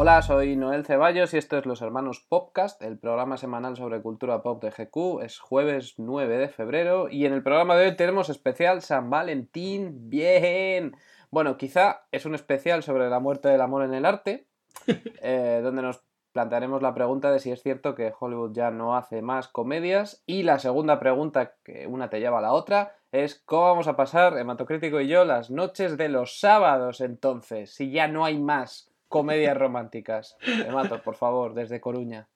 Hola, 0.00 0.22
soy 0.22 0.54
Noel 0.54 0.86
Ceballos 0.86 1.34
y 1.34 1.38
esto 1.38 1.58
es 1.58 1.66
Los 1.66 1.82
Hermanos 1.82 2.24
Popcast, 2.28 2.80
el 2.82 3.00
programa 3.00 3.36
semanal 3.36 3.76
sobre 3.76 4.00
cultura 4.00 4.44
pop 4.44 4.62
de 4.62 4.70
GQ. 4.70 5.24
Es 5.24 5.40
jueves 5.40 5.94
9 5.96 6.38
de 6.38 6.48
febrero 6.48 7.08
y 7.08 7.26
en 7.26 7.32
el 7.32 7.42
programa 7.42 7.74
de 7.74 7.86
hoy 7.86 7.96
tenemos 7.96 8.28
especial 8.28 8.80
San 8.80 9.10
Valentín. 9.10 10.08
¡Bien! 10.08 10.96
Bueno, 11.32 11.56
quizá 11.56 12.06
es 12.12 12.26
un 12.26 12.36
especial 12.36 12.84
sobre 12.84 13.10
la 13.10 13.18
muerte 13.18 13.48
del 13.48 13.60
amor 13.60 13.82
en 13.82 13.92
el 13.92 14.06
arte, 14.06 14.46
eh, 15.20 15.58
donde 15.64 15.82
nos 15.82 16.04
plantearemos 16.30 16.80
la 16.80 16.94
pregunta 16.94 17.32
de 17.32 17.40
si 17.40 17.50
es 17.50 17.60
cierto 17.60 17.96
que 17.96 18.14
Hollywood 18.16 18.52
ya 18.52 18.70
no 18.70 18.96
hace 18.96 19.20
más 19.20 19.48
comedias. 19.48 20.22
Y 20.26 20.44
la 20.44 20.60
segunda 20.60 21.00
pregunta, 21.00 21.54
que 21.64 21.88
una 21.88 22.08
te 22.08 22.20
lleva 22.20 22.38
a 22.38 22.42
la 22.42 22.52
otra, 22.52 22.94
es 23.10 23.42
cómo 23.44 23.64
vamos 23.64 23.88
a 23.88 23.96
pasar, 23.96 24.38
Hematocrítico 24.38 25.00
y 25.00 25.08
yo, 25.08 25.24
las 25.24 25.50
noches 25.50 25.96
de 25.96 26.08
los 26.08 26.38
sábados 26.38 27.00
entonces, 27.00 27.74
si 27.74 27.90
ya 27.90 28.06
no 28.06 28.24
hay 28.24 28.38
más 28.38 28.87
comedias 29.08 29.56
románticas. 29.56 30.36
Hemato, 30.66 31.02
por 31.02 31.16
favor, 31.16 31.54
desde 31.54 31.80
Coruña. 31.80 32.28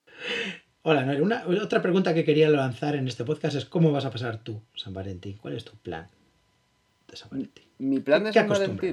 Hola, 0.83 1.05
Noel. 1.05 1.23
Una, 1.23 1.45
otra 1.47 1.81
pregunta 1.81 2.13
que 2.13 2.25
quería 2.25 2.51
lanzar 2.51 2.97
en 2.97 3.07
este 3.07 3.25
podcast 3.25 3.57
es 3.57 3.65
¿cómo 3.65 3.93
vas 3.93 4.05
a 4.05 4.11
pasar 4.11 4.39
tú, 4.39 4.61
San 4.75 4.93
Valentín? 4.93 5.39
¿Cuál 5.41 5.55
es 5.55 5.65
tu 5.65 5.77
plan 5.77 6.09
de 7.09 7.17
San 7.17 7.31
Valentín? 7.31 7.65
Mi 7.79 8.01
plan 8.01 8.25
de 8.25 8.33
San 8.33 8.49
Valentín. 8.49 8.93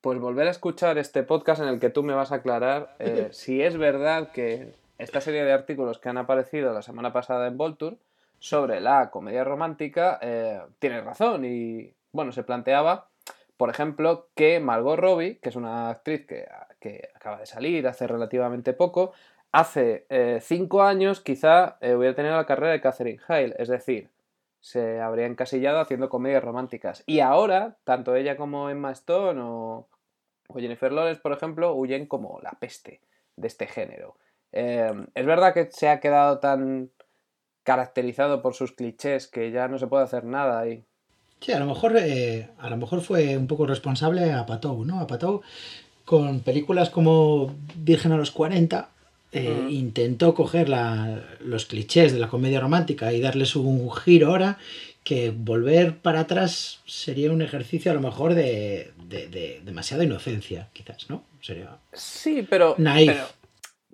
Pues 0.00 0.18
volver 0.20 0.46
a 0.46 0.52
escuchar 0.52 0.96
este 0.96 1.24
podcast 1.24 1.60
en 1.60 1.68
el 1.68 1.80
que 1.80 1.90
tú 1.90 2.02
me 2.02 2.14
vas 2.14 2.32
a 2.32 2.36
aclarar 2.36 2.94
eh, 2.98 3.28
si 3.32 3.60
es 3.60 3.76
verdad 3.76 4.30
que 4.30 4.72
esta 4.96 5.20
serie 5.20 5.44
de 5.44 5.52
artículos 5.52 5.98
que 5.98 6.08
han 6.08 6.18
aparecido 6.18 6.72
la 6.72 6.82
semana 6.82 7.12
pasada 7.12 7.46
en 7.46 7.58
Volture 7.58 7.96
sobre 8.38 8.80
la 8.80 9.10
comedia 9.10 9.44
romántica 9.44 10.18
eh, 10.22 10.60
tiene 10.78 11.00
razón 11.00 11.44
y 11.44 11.92
bueno, 12.12 12.32
se 12.32 12.42
planteaba, 12.42 13.08
por 13.56 13.70
ejemplo, 13.70 14.28
que 14.34 14.60
Margot 14.60 14.98
Robbie, 14.98 15.38
que 15.38 15.50
es 15.50 15.56
una 15.56 15.90
actriz 15.90 16.26
que 16.26 16.46
que 16.80 17.08
acaba 17.14 17.38
de 17.38 17.46
salir 17.46 17.86
hace 17.86 18.06
relativamente 18.06 18.72
poco, 18.72 19.12
hace 19.52 20.06
eh, 20.08 20.38
cinco 20.42 20.82
años 20.82 21.20
quizá 21.20 21.78
eh, 21.80 21.94
hubiera 21.94 22.14
tenido 22.14 22.36
la 22.36 22.46
carrera 22.46 22.72
de 22.72 22.80
Catherine 22.80 23.20
Hale, 23.26 23.54
es 23.58 23.68
decir, 23.68 24.10
se 24.60 25.00
habría 25.00 25.26
encasillado 25.26 25.80
haciendo 25.80 26.08
comedias 26.08 26.42
románticas. 26.42 27.02
Y 27.06 27.20
ahora, 27.20 27.76
tanto 27.84 28.16
ella 28.16 28.36
como 28.36 28.70
Emma 28.70 28.90
Stone 28.92 29.40
o, 29.42 29.88
Jennifer 30.54 30.92
Lawrence, 30.92 31.20
por 31.20 31.32
ejemplo, 31.32 31.74
huyen 31.74 32.06
como 32.06 32.40
la 32.42 32.52
peste 32.52 33.02
de 33.36 33.46
este 33.46 33.66
género. 33.66 34.16
Eh, 34.52 34.90
es 35.14 35.26
verdad 35.26 35.52
que 35.52 35.70
se 35.70 35.90
ha 35.90 36.00
quedado 36.00 36.38
tan 36.38 36.90
caracterizado 37.64 38.40
por 38.40 38.54
sus 38.54 38.72
clichés 38.72 39.28
que 39.28 39.50
ya 39.50 39.68
no 39.68 39.78
se 39.78 39.86
puede 39.86 40.04
hacer 40.04 40.24
nada 40.24 40.58
ahí. 40.58 40.86
Sí, 41.40 41.52
a 41.52 41.58
lo 41.58 41.66
mejor, 41.66 41.96
a 41.98 42.70
lo 42.70 42.76
mejor 42.78 43.02
fue 43.02 43.36
un 43.36 43.46
poco 43.46 43.66
responsable 43.66 44.32
a 44.32 44.46
Patou, 44.46 44.84
¿no? 44.84 45.00
A 45.00 45.06
Patou 45.06 45.42
con 46.08 46.40
películas 46.40 46.88
como 46.88 47.54
Virgen 47.76 48.12
a 48.12 48.16
los 48.16 48.30
40, 48.30 48.88
eh, 49.30 49.66
intentó 49.68 50.32
coger 50.32 50.70
los 51.40 51.66
clichés 51.66 52.14
de 52.14 52.18
la 52.18 52.28
comedia 52.28 52.60
romántica 52.60 53.12
y 53.12 53.20
darles 53.20 53.56
un 53.56 53.92
giro 53.92 54.28
ahora 54.28 54.56
que 55.04 55.30
volver 55.36 55.98
para 55.98 56.20
atrás 56.20 56.80
sería 56.86 57.30
un 57.30 57.42
ejercicio 57.42 57.92
a 57.92 57.94
lo 57.94 58.00
mejor 58.00 58.32
de, 58.32 58.90
demasiada 59.62 60.02
inocencia, 60.02 60.70
quizás, 60.72 61.10
¿no? 61.10 61.24
Sería... 61.42 61.76
Sí, 61.92 62.46
pero, 62.48 62.74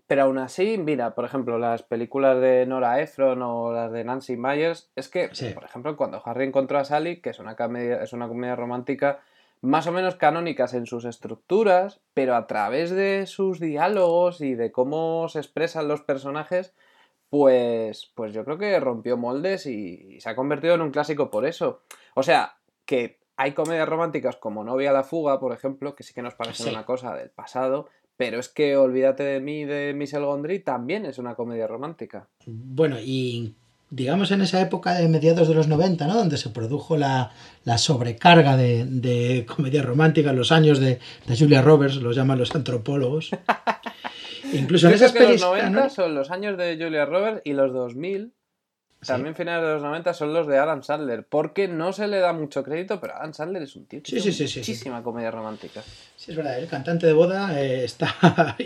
pero... 0.07 0.23
aún 0.23 0.39
así, 0.39 0.79
mira, 0.79 1.17
por 1.17 1.25
ejemplo, 1.25 1.59
las 1.59 1.83
películas 1.83 2.41
de 2.41 2.65
Nora 2.65 3.01
Ephron 3.01 3.43
o 3.43 3.73
las 3.73 3.91
de 3.91 4.05
Nancy 4.05 4.37
Myers, 4.37 4.89
es 4.95 5.09
que, 5.09 5.31
por 5.53 5.65
ejemplo, 5.65 5.97
cuando 5.97 6.23
Harry 6.25 6.45
encontró 6.45 6.79
a 6.79 6.85
Sally, 6.85 7.17
que 7.17 7.31
es 7.31 7.41
una, 7.41 7.57
es 8.01 8.13
una 8.13 8.29
comedia 8.29 8.55
romántica, 8.55 9.19
más 9.65 9.87
o 9.87 9.93
menos 9.93 10.17
canónicas 10.17 10.75
en 10.75 10.87
sus 10.87 11.05
estructuras, 11.05 12.01
pero 12.13 12.37
a 12.37 12.47
través 12.47 12.91
de 12.91 13.27
sus 13.27 13.61
diálogos 13.61 14.41
y 14.41 14.55
de 14.55 14.71
cómo 14.71 15.29
se 15.29 15.39
expresan 15.39 15.89
los 15.89 16.03
personajes, 16.03 16.75
pues, 17.31 18.13
pues 18.15 18.33
yo 18.35 18.45
creo 18.45 18.59
que 18.59 18.79
rompió 18.79 19.17
moldes 19.17 19.67
y, 19.67 20.21
se 20.21 20.29
ha 20.29 20.37
convertido 20.37 20.75
en 20.75 20.83
un 20.83 20.91
clásico 20.91 21.31
por 21.31 21.47
eso. 21.47 21.81
O 22.15 22.23
sea, 22.23 22.59
que 22.85 23.19
hay 23.37 23.53
comedias 23.53 23.89
románticas 23.89 24.37
como 24.37 24.65
Novia 24.65 24.91
a 24.91 24.93
la 24.93 25.03
fuga, 25.03 25.41
por 25.41 25.53
ejemplo, 25.53 25.95
que 25.95 26.05
sí 26.05 26.13
que 26.13 26.23
nos 26.23 26.35
parece 26.35 26.69
una 26.69 26.85
cosa 26.85 27.17
del 27.17 27.31
pasado, 27.31 27.89
pero 28.17 28.39
es 28.39 28.49
que 28.49 28.77
Olvídate 28.77 29.25
de 29.25 29.41
mí 29.41 29.65
de 29.65 29.95
Michel 29.95 30.25
Gondry 30.25 30.61
también 30.61 31.07
es 31.07 31.19
una 31.19 31.35
comedia 31.35 31.67
romántica. 31.67 32.29
Bueno, 32.47 32.99
y 33.01 33.57
digamos, 33.95 34.31
en 34.33 34.41
esa 34.41 34.61
época 34.61 34.95
de 34.95 35.09
mediados 35.09 35.47
de 35.47 35.55
los 35.55 35.69
90, 35.69 36.07
¿no? 36.07 36.15
Donde 36.15 36.37
se 36.37 36.51
produjo 36.51 36.97
la, 36.97 37.31
sobrecarga 37.77 38.57
de, 38.57 39.47
comedia 39.47 39.83
romántica 39.83 40.33
los 40.33 40.51
años 40.51 40.81
de, 40.81 40.99
Julia 41.39 41.63
Roberts, 41.63 41.97
los 41.97 42.17
llaman 42.17 42.39
los 42.39 42.55
antropólogos. 42.55 43.31
Incluso 44.53 44.89
en 44.89 44.95
esas. 44.95 45.15
Los 45.15 45.41
90 45.41 45.91
son 45.91 46.15
los 46.15 46.31
años 46.31 46.57
de 46.59 46.77
Julia 46.77 47.07
Roberts 47.07 47.43
y 47.45 47.53
los 47.53 47.73
2000 47.73 48.33
también 49.07 49.35
finales 49.35 49.67
de 49.67 49.75
los 49.75 49.83
90 49.83 50.15
son 50.15 50.33
los 50.33 50.47
de 50.47 50.59
Adam 50.59 50.83
Sandler, 50.83 51.25
porque 51.25 51.69
no 51.69 51.93
se 51.93 52.07
le 52.09 52.19
da 52.19 52.33
mucho 52.33 52.63
crédito, 52.63 53.01
pero 53.01 53.15
Adam 53.15 53.33
Sandler 53.33 53.63
es 53.63 53.77
un 53.77 53.87
tío 53.87 54.03
que 54.03 54.21
sí, 54.21 54.33
sí, 54.33 54.43
muchísima 54.43 55.03
comedia 55.03 55.31
romántica. 55.31 55.83
Sí, 56.17 56.31
es 56.31 56.37
verdad, 56.37 56.59
el 56.59 56.69
cantante 56.69 57.07
de 57.07 57.13
boda 57.13 57.61
eh, 57.61 57.85
está 57.85 58.15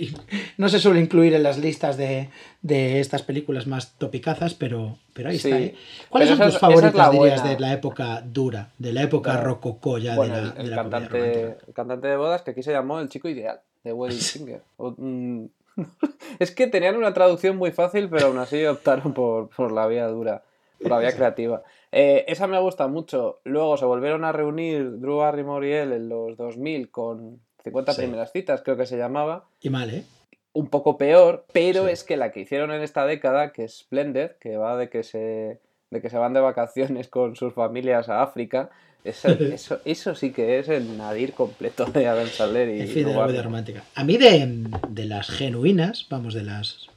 no 0.57 0.69
se 0.69 0.79
suele 0.79 1.01
incluir 1.01 1.35
en 1.35 1.43
las 1.43 1.59
listas 1.59 1.97
de, 1.97 2.31
estas 2.63 3.23
películas 3.23 3.67
más 3.67 3.93
topicazas, 3.95 4.55
pero, 4.55 4.99
pero 5.13 5.31
ahí 5.31 5.37
está. 5.37 5.59
¿eh? 5.59 5.75
¿Cuáles 6.09 6.31
son 6.31 6.41
tus 6.41 6.59
favoritas, 6.59 7.11
dirías, 7.11 7.45
de 7.45 7.59
la 7.59 7.73
época 7.73 8.23
dura, 8.25 8.71
de 8.79 8.93
la 8.93 9.03
época 9.03 9.41
rococó 9.41 9.99
ya 9.99 10.17
de 10.17 10.29
la, 10.29 10.55
el, 10.57 10.71
cantante, 10.75 11.57
el 11.67 11.75
cantante 11.75 12.09
de 12.09 12.17
bodas 12.17 12.43
que 12.43 12.53
aquí 12.53 12.63
se 12.63 12.73
llamó 12.73 13.01
El 13.01 13.09
chico 13.09 13.29
ideal, 13.29 13.61
de 13.85 13.93
Wedding 13.93 14.21
Singer. 14.21 14.63
Mm, 14.79 15.47
es 16.39 16.51
que 16.51 16.67
tenían 16.67 16.97
una 16.97 17.15
traducción 17.15 17.57
muy 17.57 17.73
fácil, 17.73 18.09
pero 18.09 18.27
aún 18.27 18.39
así 18.39 18.65
optaron 18.67 19.15
por, 19.15 19.73
la 19.73 19.87
vía 19.87 20.07
dura, 20.09 20.43
por 20.81 20.91
la 20.91 20.99
vía 20.99 21.15
creativa. 21.15 21.63
Eh, 21.93 22.25
esa 22.29 22.47
me 22.47 22.61
gusta 22.61 22.87
mucho. 22.89 23.41
Luego 23.45 23.77
se 23.77 23.85
volvieron 23.85 24.25
a 24.25 24.33
reunir 24.33 24.99
Drew 24.99 25.19
Barrymore 25.19 25.69
y 25.69 25.73
él 25.73 25.93
en 25.93 26.09
los 26.09 26.37
2000 26.37 26.91
con 26.91 27.41
50 27.65 27.95
primeras 27.95 28.33
citas, 28.33 28.63
creo 28.63 28.77
que 28.77 28.87
se 28.87 28.97
llamaba. 28.97 29.47
Y 29.61 29.71
mal, 29.71 29.91
¿eh? 29.91 30.05
Un 30.53 30.69
poco 30.69 30.97
peor, 30.97 31.45
pero 31.53 31.89
es 31.89 32.05
que 32.05 32.17
la 32.17 32.33
que 32.33 32.41
hicieron 32.41 32.73
en 32.73 32.83
esta 32.83 33.07
década, 33.07 33.53
que 33.53 33.65
es 33.65 33.79
Splendid, 33.79 34.31
que 34.41 34.57
va 34.57 34.77
de 34.77 34.89
que 34.89 35.03
se, 35.03 35.61
de 35.91 36.01
que 36.01 36.11
se 36.11 36.19
van 36.19 36.33
de 36.33 36.41
vacaciones 36.41 37.09
con 37.09 37.37
sus 37.37 37.53
familias 37.53 38.09
a 38.09 38.23
África, 38.23 38.71
eso, 39.05 39.29
eso, 39.55 39.81
eso, 39.85 40.15
sí 40.15 40.33
que 40.33 40.59
es 40.59 40.69
el 40.69 40.97
nadir 40.97 41.33
completo 41.33 41.85
de 41.87 42.07
Adam 42.07 42.29
Sandler 42.29 42.69
y. 42.69 42.81
En 42.81 42.89
fin, 42.89 43.05
de 43.07 43.13
la 43.13 43.21
comedia 43.21 43.43
romántica. 43.43 43.85
A 43.95 44.05
mí, 44.05 44.17
de, 44.17 44.67
de, 44.89 45.05
las 45.05 45.29
genuinas, 45.29 46.07
vamos, 46.09 46.35
de 46.35 46.43
las 46.43 46.89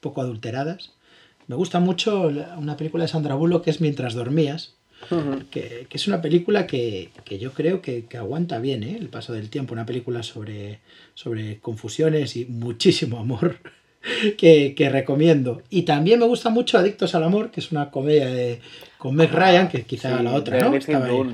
poco 0.00 0.20
adulteradas, 0.20 0.92
me 1.46 1.56
gusta 1.56 1.80
mucho 1.80 2.30
una 2.56 2.76
película 2.76 3.04
de 3.04 3.08
Sandra 3.08 3.34
Bullock 3.34 3.64
que 3.64 3.70
es 3.70 3.80
Mientras 3.80 4.14
dormías. 4.14 4.74
que, 5.50 5.86
que, 5.88 5.96
es 5.96 6.08
una 6.08 6.20
película 6.20 6.66
que, 6.66 7.10
que 7.24 7.38
yo 7.38 7.52
creo 7.52 7.80
que, 7.80 8.04
que, 8.04 8.18
aguanta 8.18 8.58
bien 8.58 8.82
¿eh? 8.82 8.98
el 9.00 9.08
paso 9.08 9.32
del 9.32 9.48
tiempo. 9.48 9.72
Una 9.72 9.86
película 9.86 10.22
sobre, 10.22 10.80
sobre 11.14 11.58
confusiones 11.58 12.36
y 12.36 12.44
muchísimo 12.44 13.18
amor 13.18 13.56
que, 14.38 14.88
recomiendo. 14.90 15.62
Y 15.68 15.82
también 15.84 16.18
me 16.18 16.26
gusta 16.26 16.50
mucho 16.50 16.78
Adictos 16.78 17.14
al 17.14 17.24
Amor, 17.24 17.50
que 17.50 17.60
es 17.60 17.72
una 17.72 17.90
comedia 17.90 18.26
de, 18.26 18.60
con 18.98 19.14
Meg 19.14 19.32
Ryan, 19.32 19.68
que 19.68 19.84
quizá 19.84 20.22
la 20.22 20.34
otra, 20.34 20.58
¿no? 20.60 20.70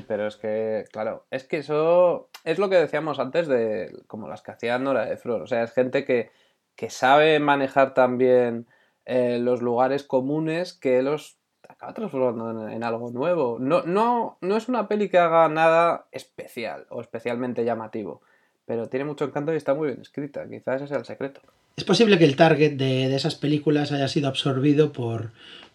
pero 0.07 0.27
es 0.27 0.35
que, 0.35 0.85
claro, 0.91 1.25
es 1.31 1.43
que 1.43 1.57
eso 1.57 2.29
es 2.43 2.59
lo 2.59 2.69
que 2.69 2.75
decíamos 2.75 3.19
antes 3.19 3.47
de 3.47 3.93
como 4.07 4.27
las 4.27 4.41
que 4.41 4.51
hacían 4.51 4.83
Nora 4.83 5.05
de 5.05 5.17
Flor. 5.17 5.41
O 5.41 5.47
sea, 5.47 5.63
es 5.63 5.71
gente 5.71 6.05
que, 6.05 6.29
que 6.75 6.89
sabe 6.89 7.39
manejar 7.39 7.93
también 7.93 8.67
eh, 9.05 9.39
los 9.39 9.61
lugares 9.61 10.03
comunes 10.03 10.73
que 10.73 11.01
los 11.01 11.37
acaba 11.67 11.93
transformando 11.93 12.69
en, 12.69 12.83
algo 12.83 13.11
nuevo. 13.11 13.57
No, 13.59 13.83
no, 13.83 14.37
no 14.41 14.57
es 14.57 14.67
una 14.69 14.87
peli 14.87 15.09
que 15.09 15.17
haga 15.17 15.47
nada 15.49 16.07
especial 16.11 16.85
o 16.89 17.01
especialmente 17.01 17.65
llamativo, 17.65 18.21
pero 18.65 18.87
tiene 18.87 19.05
mucho 19.05 19.25
encanto 19.25 19.53
y 19.53 19.57
está 19.57 19.73
muy 19.73 19.87
bien 19.87 20.01
escrita. 20.01 20.47
Quizás 20.47 20.81
ese 20.81 20.87
sea 20.87 20.97
el 20.97 21.05
secreto. 21.05 21.41
Es 21.77 21.83
posible 21.83 22.17
que 22.17 22.25
el 22.25 22.35
target 22.35 22.73
de, 22.73 23.15
esas 23.15 23.35
películas 23.35 23.91
haya 23.91 24.07
sido 24.07 24.27
absorbido 24.27 24.91
por, 24.91 25.29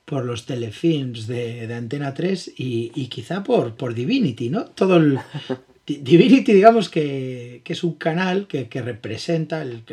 por 0.05 0.25
los 0.25 0.47
telefilms 0.47 1.29
de, 1.29 1.73
Antena 1.73 2.13
3 2.13 2.55
y, 2.57 3.07
quizá 3.07 3.45
por, 3.45 3.77
por 3.77 3.95
Divinity, 3.95 4.51
¿no? 4.51 4.65
Todo 4.65 4.97
el... 4.97 5.21
Divinity, 5.87 6.53
digamos 6.53 6.89
que, 6.89 7.63
es 7.65 7.85
un 7.85 7.95
canal 7.95 8.49
que, 8.49 8.67
representa 8.83 9.63
el, 9.63 9.85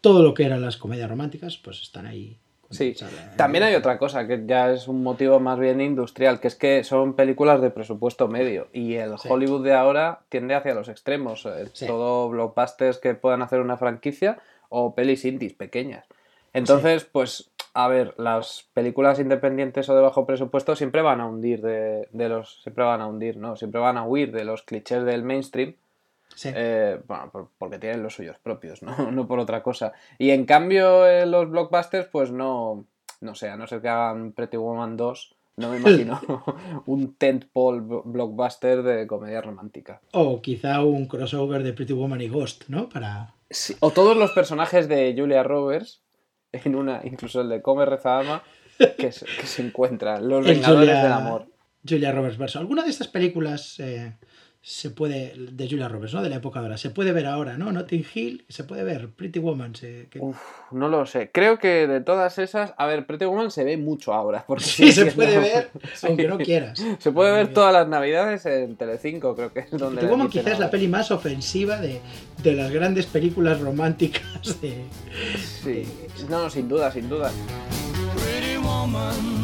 todo 0.00 0.22
lo 0.22 0.32
que 0.32 0.44
eran 0.44 0.62
las 0.62 0.78
comedias 0.78 1.10
románticas, 1.10 1.58
pues 1.58 1.82
están 1.82 2.06
ahí. 2.06 2.38
Sí, 2.70 2.94
también 3.36 3.64
hay 3.64 3.74
otra 3.74 3.98
cosa 3.98 4.26
que 4.26 4.44
ya 4.46 4.72
es 4.72 4.88
un 4.88 5.02
motivo 5.02 5.40
más 5.40 5.58
bien 5.58 5.82
industrial, 5.82 6.40
que 6.40 6.48
es 6.48 6.54
que 6.54 6.84
son 6.84 7.14
películas 7.16 7.60
de 7.60 7.70
presupuesto 7.70 8.28
medio 8.28 8.68
y 8.72 8.94
el 8.94 9.14
Hollywood 9.28 9.62
de 9.62 9.74
ahora 9.74 10.20
tiende 10.30 10.54
hacia 10.54 10.72
los 10.72 10.88
extremos. 10.88 11.44
Eh, 11.44 11.68
todo 11.86 12.30
blockbusters 12.30 12.96
que 12.96 13.14
puedan 13.14 13.42
hacer 13.42 13.60
una 13.60 13.76
franquicia 13.76 14.38
o 14.72 14.94
pelis 14.94 15.24
indies 15.24 15.54
pequeñas. 15.54 16.06
Entonces, 16.54 17.04
pues, 17.04 17.50
a 17.74 17.88
ver, 17.88 18.14
las 18.18 18.68
películas 18.74 19.18
independientes 19.18 19.88
o 19.88 19.94
de 19.94 20.02
bajo 20.02 20.26
presupuesto 20.26 20.76
siempre 20.76 21.02
van 21.02 21.20
a 21.20 21.26
hundir 21.26 21.62
de, 21.62 22.08
los. 22.12 22.62
Siempre 22.62 22.84
van 22.84 23.00
a 23.00 23.06
hundir, 23.06 23.36
¿no? 23.36 23.56
Siempre 23.56 23.80
van 23.80 23.96
a 23.96 24.04
huir 24.04 24.32
de 24.32 24.44
los 24.44 24.62
clichés 24.62 25.04
del 25.04 25.22
mainstream. 25.22 25.74
Eh, 26.44 26.98
bueno, 27.06 27.50
porque 27.58 27.78
tienen 27.78 28.02
los 28.02 28.14
suyos 28.14 28.38
propios, 28.42 28.82
¿no? 28.82 28.96
no 29.12 29.26
por 29.26 29.38
otra 29.38 29.62
cosa. 29.62 29.92
Y 30.18 30.30
en 30.30 30.44
cambio, 30.44 31.06
eh, 31.06 31.26
los 31.26 31.50
blockbusters, 31.50 32.08
pues 32.08 32.30
no, 32.32 32.86
no 33.20 33.34
sé, 33.34 33.48
a 33.48 33.56
no 33.56 33.66
ser 33.66 33.80
que 33.80 33.88
hagan 33.88 34.32
Pretty 34.32 34.56
Woman 34.56 34.96
2, 34.96 35.34
no 35.56 35.70
me 35.70 35.76
imagino 35.78 36.20
un 36.86 37.14
tentpole 37.14 37.80
blockbuster 37.80 38.82
de 38.82 39.06
comedia 39.06 39.40
romántica. 39.40 40.00
O 40.12 40.40
quizá 40.42 40.82
un 40.82 41.06
crossover 41.06 41.62
de 41.62 41.72
Pretty 41.72 41.92
Woman 41.92 42.20
y 42.20 42.28
Ghost, 42.28 42.64
¿no? 42.68 42.88
Para... 42.88 43.34
o 43.80 43.90
todos 43.90 44.16
los 44.16 44.32
personajes 44.32 44.88
de 44.88 45.14
Julia 45.16 45.42
Roberts, 45.42 46.02
en 46.52 46.74
una, 46.74 47.00
incluso 47.04 47.40
el 47.40 47.48
de 47.48 47.62
Come 47.62 47.86
Reza 47.86 48.18
Ama, 48.18 48.42
que, 48.98 49.12
se, 49.12 49.26
encuentran, 49.62 50.28
los 50.28 50.44
Vengadores 50.46 51.02
del 51.02 51.12
Amor. 51.12 51.46
Julia 51.86 52.12
Roberts 52.12 52.38
verso. 52.38 52.58
¿Alguna 52.58 52.84
de 52.84 52.90
estas 52.90 53.08
películas 53.08 53.80
eh, 53.80 54.16
se 54.64 54.90
puede, 54.90 55.34
de 55.36 55.68
Julia 55.68 55.88
Roberts, 55.88 56.14
¿no? 56.14 56.22
De 56.22 56.30
la 56.30 56.36
época 56.36 56.60
ahora, 56.60 56.78
se 56.78 56.90
puede 56.90 57.10
ver 57.10 57.26
ahora, 57.26 57.58
¿no? 57.58 57.72
Notting 57.72 58.06
Hill, 58.14 58.44
se 58.48 58.62
puede 58.62 58.84
ver, 58.84 59.08
Pretty 59.08 59.40
Woman, 59.40 59.74
se, 59.74 60.06
no 60.70 60.88
lo 60.88 61.04
sé. 61.04 61.30
Creo 61.32 61.58
que 61.58 61.88
de 61.88 62.00
todas 62.00 62.38
esas, 62.38 62.72
a 62.76 62.86
ver, 62.86 63.04
Pretty 63.04 63.24
Woman 63.24 63.50
se 63.50 63.64
ve 63.64 63.76
mucho 63.76 64.14
ahora. 64.14 64.44
Porque 64.46 64.62
sí, 64.62 64.92
se 64.92 65.06
puede 65.12 65.40
ver, 65.40 65.70
aunque 66.04 66.28
no 66.28 66.38
quieras. 66.38 66.80
Se 67.00 67.10
puede 67.10 67.32
ver 67.32 67.52
todas 67.52 67.72
las 67.72 67.88
navidades 67.88 68.46
en 68.46 68.76
Telecinco, 68.76 69.34
creo 69.34 69.52
que 69.52 69.60
es 69.60 69.70
donde... 69.72 70.00
Pretty 70.00 70.12
Woman 70.12 70.28
quizás 70.28 70.52
es 70.52 70.58
la 70.60 70.70
peli 70.70 70.86
más 70.86 71.10
ofensiva 71.10 71.80
de, 71.80 72.00
de, 72.40 72.52
las 72.52 72.70
grandes 72.70 73.06
películas 73.06 73.60
románticas 73.60 74.60
de... 74.60 74.84
Sí, 75.36 75.84
no, 76.28 76.48
sin 76.48 76.68
duda, 76.68 76.92
sin 76.92 77.08
duda. 77.08 77.32
Pretty 78.14 78.58
Woman. 78.58 79.41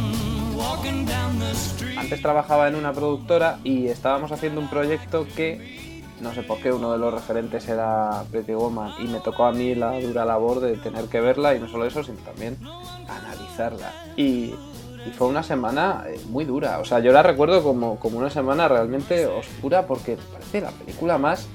Antes 1.96 2.22
trabajaba 2.22 2.68
en 2.68 2.74
una 2.74 2.92
productora 2.92 3.58
y 3.64 3.88
estábamos 3.88 4.32
haciendo 4.32 4.60
un 4.60 4.68
proyecto 4.68 5.26
que, 5.36 6.00
no 6.20 6.32
sé 6.32 6.42
por 6.42 6.58
qué, 6.58 6.72
uno 6.72 6.92
de 6.92 6.98
los 6.98 7.12
referentes 7.12 7.68
era 7.68 8.24
Pretty 8.30 8.54
Woman 8.54 8.92
y 8.98 9.08
me 9.08 9.20
tocó 9.20 9.44
a 9.44 9.52
mí 9.52 9.74
la 9.74 10.00
dura 10.00 10.24
labor 10.24 10.60
de 10.60 10.76
tener 10.76 11.04
que 11.06 11.20
verla 11.20 11.54
y 11.54 11.60
no 11.60 11.68
solo 11.68 11.84
eso, 11.86 12.02
sino 12.02 12.18
también 12.18 12.56
analizarla. 13.08 13.92
Y, 14.16 14.54
fue 15.16 15.26
una 15.26 15.42
semana 15.42 16.04
eh, 16.06 16.20
muy 16.28 16.44
dura, 16.44 16.80
o 16.80 16.84
sea, 16.84 16.98
yo 16.98 17.12
la 17.12 17.22
recuerdo 17.22 17.62
como, 17.62 17.98
como 17.98 18.18
una 18.18 18.28
semana 18.28 18.68
realmente 18.68 19.26
oscura 19.26 19.86
porque 19.86 20.18
parece 20.32 20.60
la 20.60 20.70
película 20.70 21.16
más 21.16 21.48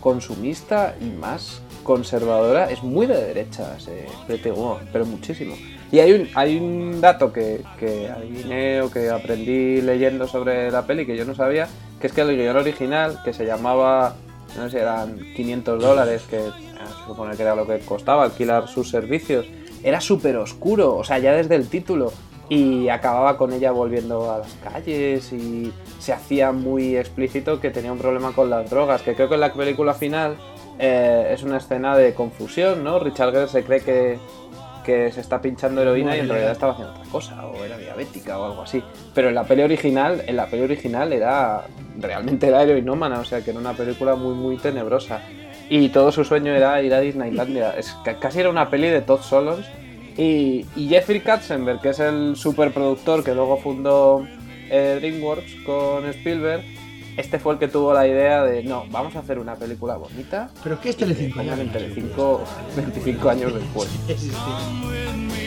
consumista 0.00 0.94
y 1.00 1.06
más 1.06 1.62
conservadora, 1.84 2.70
es 2.70 2.82
muy 2.82 3.06
de 3.06 3.14
derechas, 3.14 3.88
eh, 3.88 4.06
Pretty 4.26 4.50
Woman, 4.50 4.86
pero 4.92 5.06
muchísimo. 5.06 5.54
Y 5.90 6.00
hay 6.00 6.12
un, 6.12 6.28
hay 6.34 6.56
un 6.58 7.00
dato 7.00 7.32
que, 7.32 7.62
que 7.78 8.08
adiviné 8.08 8.82
o 8.82 8.90
que 8.90 9.08
aprendí 9.08 9.80
leyendo 9.80 10.26
sobre 10.26 10.70
la 10.70 10.86
peli 10.86 11.06
que 11.06 11.16
yo 11.16 11.24
no 11.24 11.34
sabía, 11.34 11.68
que 12.00 12.08
es 12.08 12.12
que 12.12 12.20
el 12.20 12.36
guion 12.36 12.56
original, 12.56 13.20
que 13.24 13.32
se 13.32 13.46
llamaba, 13.46 14.16
no 14.56 14.68
sé 14.68 14.80
eran 14.80 15.18
500 15.34 15.82
dólares, 15.82 16.24
que 16.28 16.36
eh, 16.36 16.50
se 16.86 17.06
supone 17.06 17.36
que 17.36 17.42
era 17.42 17.54
lo 17.54 17.66
que 17.66 17.78
costaba 17.78 18.24
alquilar 18.24 18.68
sus 18.68 18.90
servicios, 18.90 19.46
era 19.82 20.00
súper 20.00 20.36
oscuro, 20.36 20.96
o 20.96 21.04
sea, 21.04 21.18
ya 21.18 21.32
desde 21.32 21.54
el 21.54 21.68
título, 21.68 22.12
y 22.48 22.88
acababa 22.88 23.36
con 23.36 23.52
ella 23.52 23.72
volviendo 23.72 24.32
a 24.32 24.38
las 24.38 24.54
calles 24.54 25.32
y 25.32 25.72
se 25.98 26.12
hacía 26.12 26.52
muy 26.52 26.96
explícito 26.96 27.60
que 27.60 27.70
tenía 27.70 27.92
un 27.92 27.98
problema 27.98 28.32
con 28.32 28.48
las 28.48 28.70
drogas, 28.70 29.02
que 29.02 29.14
creo 29.14 29.28
que 29.28 29.34
en 29.34 29.40
la 29.40 29.52
película 29.52 29.92
final 29.92 30.36
eh, 30.78 31.30
es 31.32 31.42
una 31.42 31.58
escena 31.58 31.96
de 31.96 32.14
confusión, 32.14 32.84
¿no? 32.84 32.98
Richard 33.00 33.32
Gere 33.32 33.48
se 33.48 33.64
cree 33.64 33.80
que 33.80 34.18
que 34.88 35.12
se 35.12 35.20
está 35.20 35.38
pinchando 35.38 35.82
heroína 35.82 36.16
y 36.16 36.20
en 36.20 36.30
realidad 36.30 36.52
estaba 36.52 36.72
haciendo 36.72 36.94
otra 36.94 37.04
cosa, 37.12 37.46
o 37.46 37.62
era 37.62 37.76
diabética 37.76 38.38
o 38.38 38.46
algo 38.46 38.62
así. 38.62 38.82
Pero 39.14 39.28
en 39.28 39.34
la 39.34 39.44
peli 39.44 39.60
original, 39.60 40.22
en 40.26 40.34
la 40.34 40.46
peli 40.46 40.62
original 40.62 41.12
era 41.12 41.66
realmente 41.98 42.48
era 42.48 42.62
heroinómana, 42.62 43.20
o 43.20 43.24
sea 43.26 43.42
que 43.42 43.50
era 43.50 43.60
una 43.60 43.74
película 43.74 44.14
muy 44.14 44.34
muy 44.34 44.56
tenebrosa. 44.56 45.20
Y 45.68 45.90
todo 45.90 46.10
su 46.10 46.24
sueño 46.24 46.54
era 46.54 46.80
ir 46.80 46.94
a 46.94 47.00
Disneylandia. 47.00 47.76
Es, 47.76 47.94
casi 48.18 48.40
era 48.40 48.48
una 48.48 48.70
peli 48.70 48.88
de 48.88 49.02
Todd 49.02 49.20
Solons. 49.20 49.66
Y, 50.16 50.64
Jeffrey 50.88 51.20
Katzenberg, 51.20 51.82
que 51.82 51.90
es 51.90 52.00
el 52.00 52.34
superproductor 52.34 53.22
que 53.22 53.34
luego 53.34 53.58
fundó 53.58 54.26
eh, 54.70 54.96
DreamWorks 54.98 55.54
con 55.66 56.06
Spielberg, 56.06 56.64
este 57.18 57.38
fue 57.38 57.52
el 57.54 57.58
que 57.58 57.68
tuvo 57.68 57.92
la 57.92 58.06
idea 58.06 58.44
de, 58.44 58.62
no, 58.62 58.84
vamos 58.90 59.14
a 59.16 59.18
hacer 59.18 59.38
una 59.38 59.56
película 59.56 59.96
bonita. 59.96 60.48
¿Pero 60.62 60.80
qué 60.80 60.90
es 60.90 60.96
Telecinco? 60.96 61.42
Ya 61.42 61.54
en 61.54 61.70
Telecinco 61.70 62.42
25 62.76 63.28
años 63.28 63.54
después. 63.54 63.88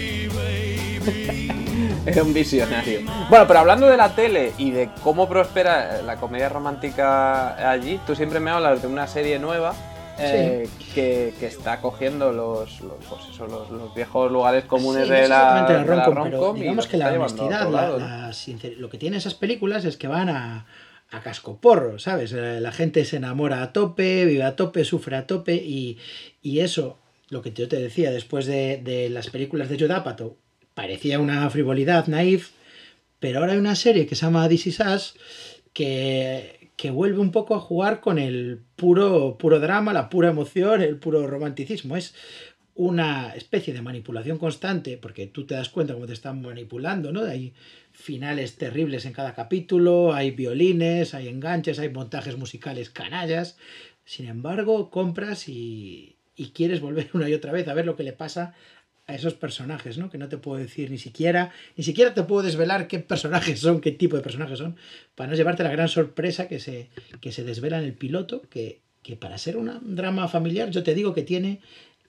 Era 2.05 2.23
un 2.23 2.33
visionario. 2.33 3.01
Bueno, 3.29 3.47
pero 3.47 3.59
hablando 3.59 3.87
de 3.87 3.97
la 3.97 4.13
tele 4.15 4.53
y 4.57 4.71
de 4.71 4.89
cómo 5.03 5.27
prospera 5.27 6.01
la 6.01 6.17
comedia 6.17 6.49
romántica 6.49 7.69
allí, 7.69 7.99
tú 8.05 8.15
siempre 8.15 8.39
me 8.39 8.51
hablas 8.51 8.81
de 8.81 8.87
una 8.87 9.07
serie 9.07 9.39
nueva 9.39 9.73
eh, 10.19 10.67
que, 10.93 11.33
está 11.41 11.79
cogiendo 11.79 12.31
los, 12.31 12.81
los, 12.81 12.97
pues 13.09 13.49
los, 13.49 13.93
viejos 13.95 14.31
lugares 14.31 14.65
comunes 14.65 15.07
de, 15.07 15.27
la, 15.27 15.65
la 15.67 16.05
rom-com. 16.05 16.55
digamos 16.55 16.87
que 16.87 16.97
la 16.97 17.13
honestidad, 17.13 17.69
lo 18.77 18.89
que 18.89 18.97
tienen 18.97 19.17
esas 19.17 19.33
películas 19.33 19.85
es 19.85 19.97
que 19.97 20.07
van 20.07 20.29
a 20.29 20.65
a 21.11 21.21
cascoporro, 21.21 21.99
¿sabes? 21.99 22.31
Eh, 22.33 22.59
la 22.61 22.71
gente 22.71 23.05
se 23.05 23.17
enamora 23.17 23.61
a 23.61 23.73
tope, 23.73 24.25
vive 24.25 24.43
a 24.43 24.55
tope, 24.55 24.85
sufre 24.85 25.17
a 25.17 25.27
tope 25.27 25.55
y, 25.55 25.97
eso, 26.43 26.97
lo 27.29 27.41
que 27.41 27.51
yo 27.51 27.67
te 27.67 27.77
decía, 27.79 28.11
después 28.11 28.45
de, 28.45 29.09
las 29.11 29.29
películas 29.29 29.69
de 29.69 29.77
Jodapato, 29.77 30.37
parecía 30.73 31.19
una 31.19 31.49
frivolidad 31.49 32.07
naif, 32.07 32.51
pero 33.19 33.39
ahora 33.39 33.53
hay 33.53 33.59
una 33.59 33.75
serie 33.75 34.07
que 34.07 34.15
se 34.15 34.25
llama 34.25 34.47
This 34.47 34.67
Is 34.67 34.79
que, 35.73 36.71
que 36.77 36.91
vuelve 36.91 37.19
un 37.19 37.31
poco 37.31 37.55
a 37.55 37.59
jugar 37.59 37.99
con 37.99 38.17
el 38.17 38.59
puro, 38.75 39.37
puro 39.37 39.59
drama, 39.59 39.93
la 39.93 40.09
pura 40.09 40.29
emoción, 40.29 40.81
el 40.81 40.97
puro 40.97 41.27
romanticismo. 41.27 41.95
Es 41.95 42.15
una 42.75 43.35
especie 43.35 43.73
de 43.73 43.81
manipulación 43.81 44.37
constante, 44.37 44.97
porque 44.97 45.27
tú 45.27 45.45
te 45.45 45.55
das 45.55 45.69
cuenta 45.69 45.93
cómo 45.93 46.07
te 46.07 46.13
están 46.13 46.41
manipulando, 46.41 47.11
¿no? 47.11 47.23
Hay 47.23 47.53
finales 47.91 48.55
terribles 48.55 49.05
en 49.05 49.13
cada 49.13 49.33
capítulo, 49.33 50.13
hay 50.13 50.31
violines, 50.31 51.13
hay 51.13 51.27
enganches, 51.27 51.79
hay 51.79 51.89
montajes 51.89 52.37
musicales 52.37 52.89
canallas. 52.89 53.57
Sin 54.05 54.27
embargo, 54.27 54.89
compras 54.89 55.49
y, 55.49 56.15
y 56.35 56.49
quieres 56.49 56.79
volver 56.79 57.09
una 57.13 57.29
y 57.29 57.33
otra 57.33 57.51
vez 57.51 57.67
a 57.67 57.73
ver 57.73 57.85
lo 57.85 57.95
que 57.95 58.03
le 58.03 58.13
pasa 58.13 58.55
a 59.07 59.15
esos 59.15 59.33
personajes, 59.33 59.97
¿no? 59.97 60.09
Que 60.09 60.17
no 60.17 60.29
te 60.29 60.37
puedo 60.37 60.57
decir 60.57 60.89
ni 60.91 60.97
siquiera, 60.97 61.51
ni 61.75 61.83
siquiera 61.83 62.13
te 62.13 62.23
puedo 62.23 62.43
desvelar 62.43 62.87
qué 62.87 62.99
personajes 62.99 63.59
son, 63.59 63.81
qué 63.81 63.91
tipo 63.91 64.15
de 64.15 64.21
personajes 64.21 64.59
son, 64.59 64.75
para 65.15 65.29
no 65.29 65.35
llevarte 65.35 65.63
la 65.63 65.71
gran 65.71 65.89
sorpresa 65.89 66.47
que 66.47 66.59
se, 66.59 66.89
que 67.19 67.31
se 67.31 67.43
desvela 67.43 67.79
en 67.79 67.85
el 67.85 67.93
piloto, 67.93 68.43
que, 68.49 68.81
que 69.03 69.15
para 69.15 69.37
ser 69.37 69.57
un 69.57 69.95
drama 69.95 70.27
familiar 70.27 70.69
yo 70.69 70.83
te 70.83 70.93
digo 70.93 71.13
que 71.13 71.23
tiene 71.23 71.59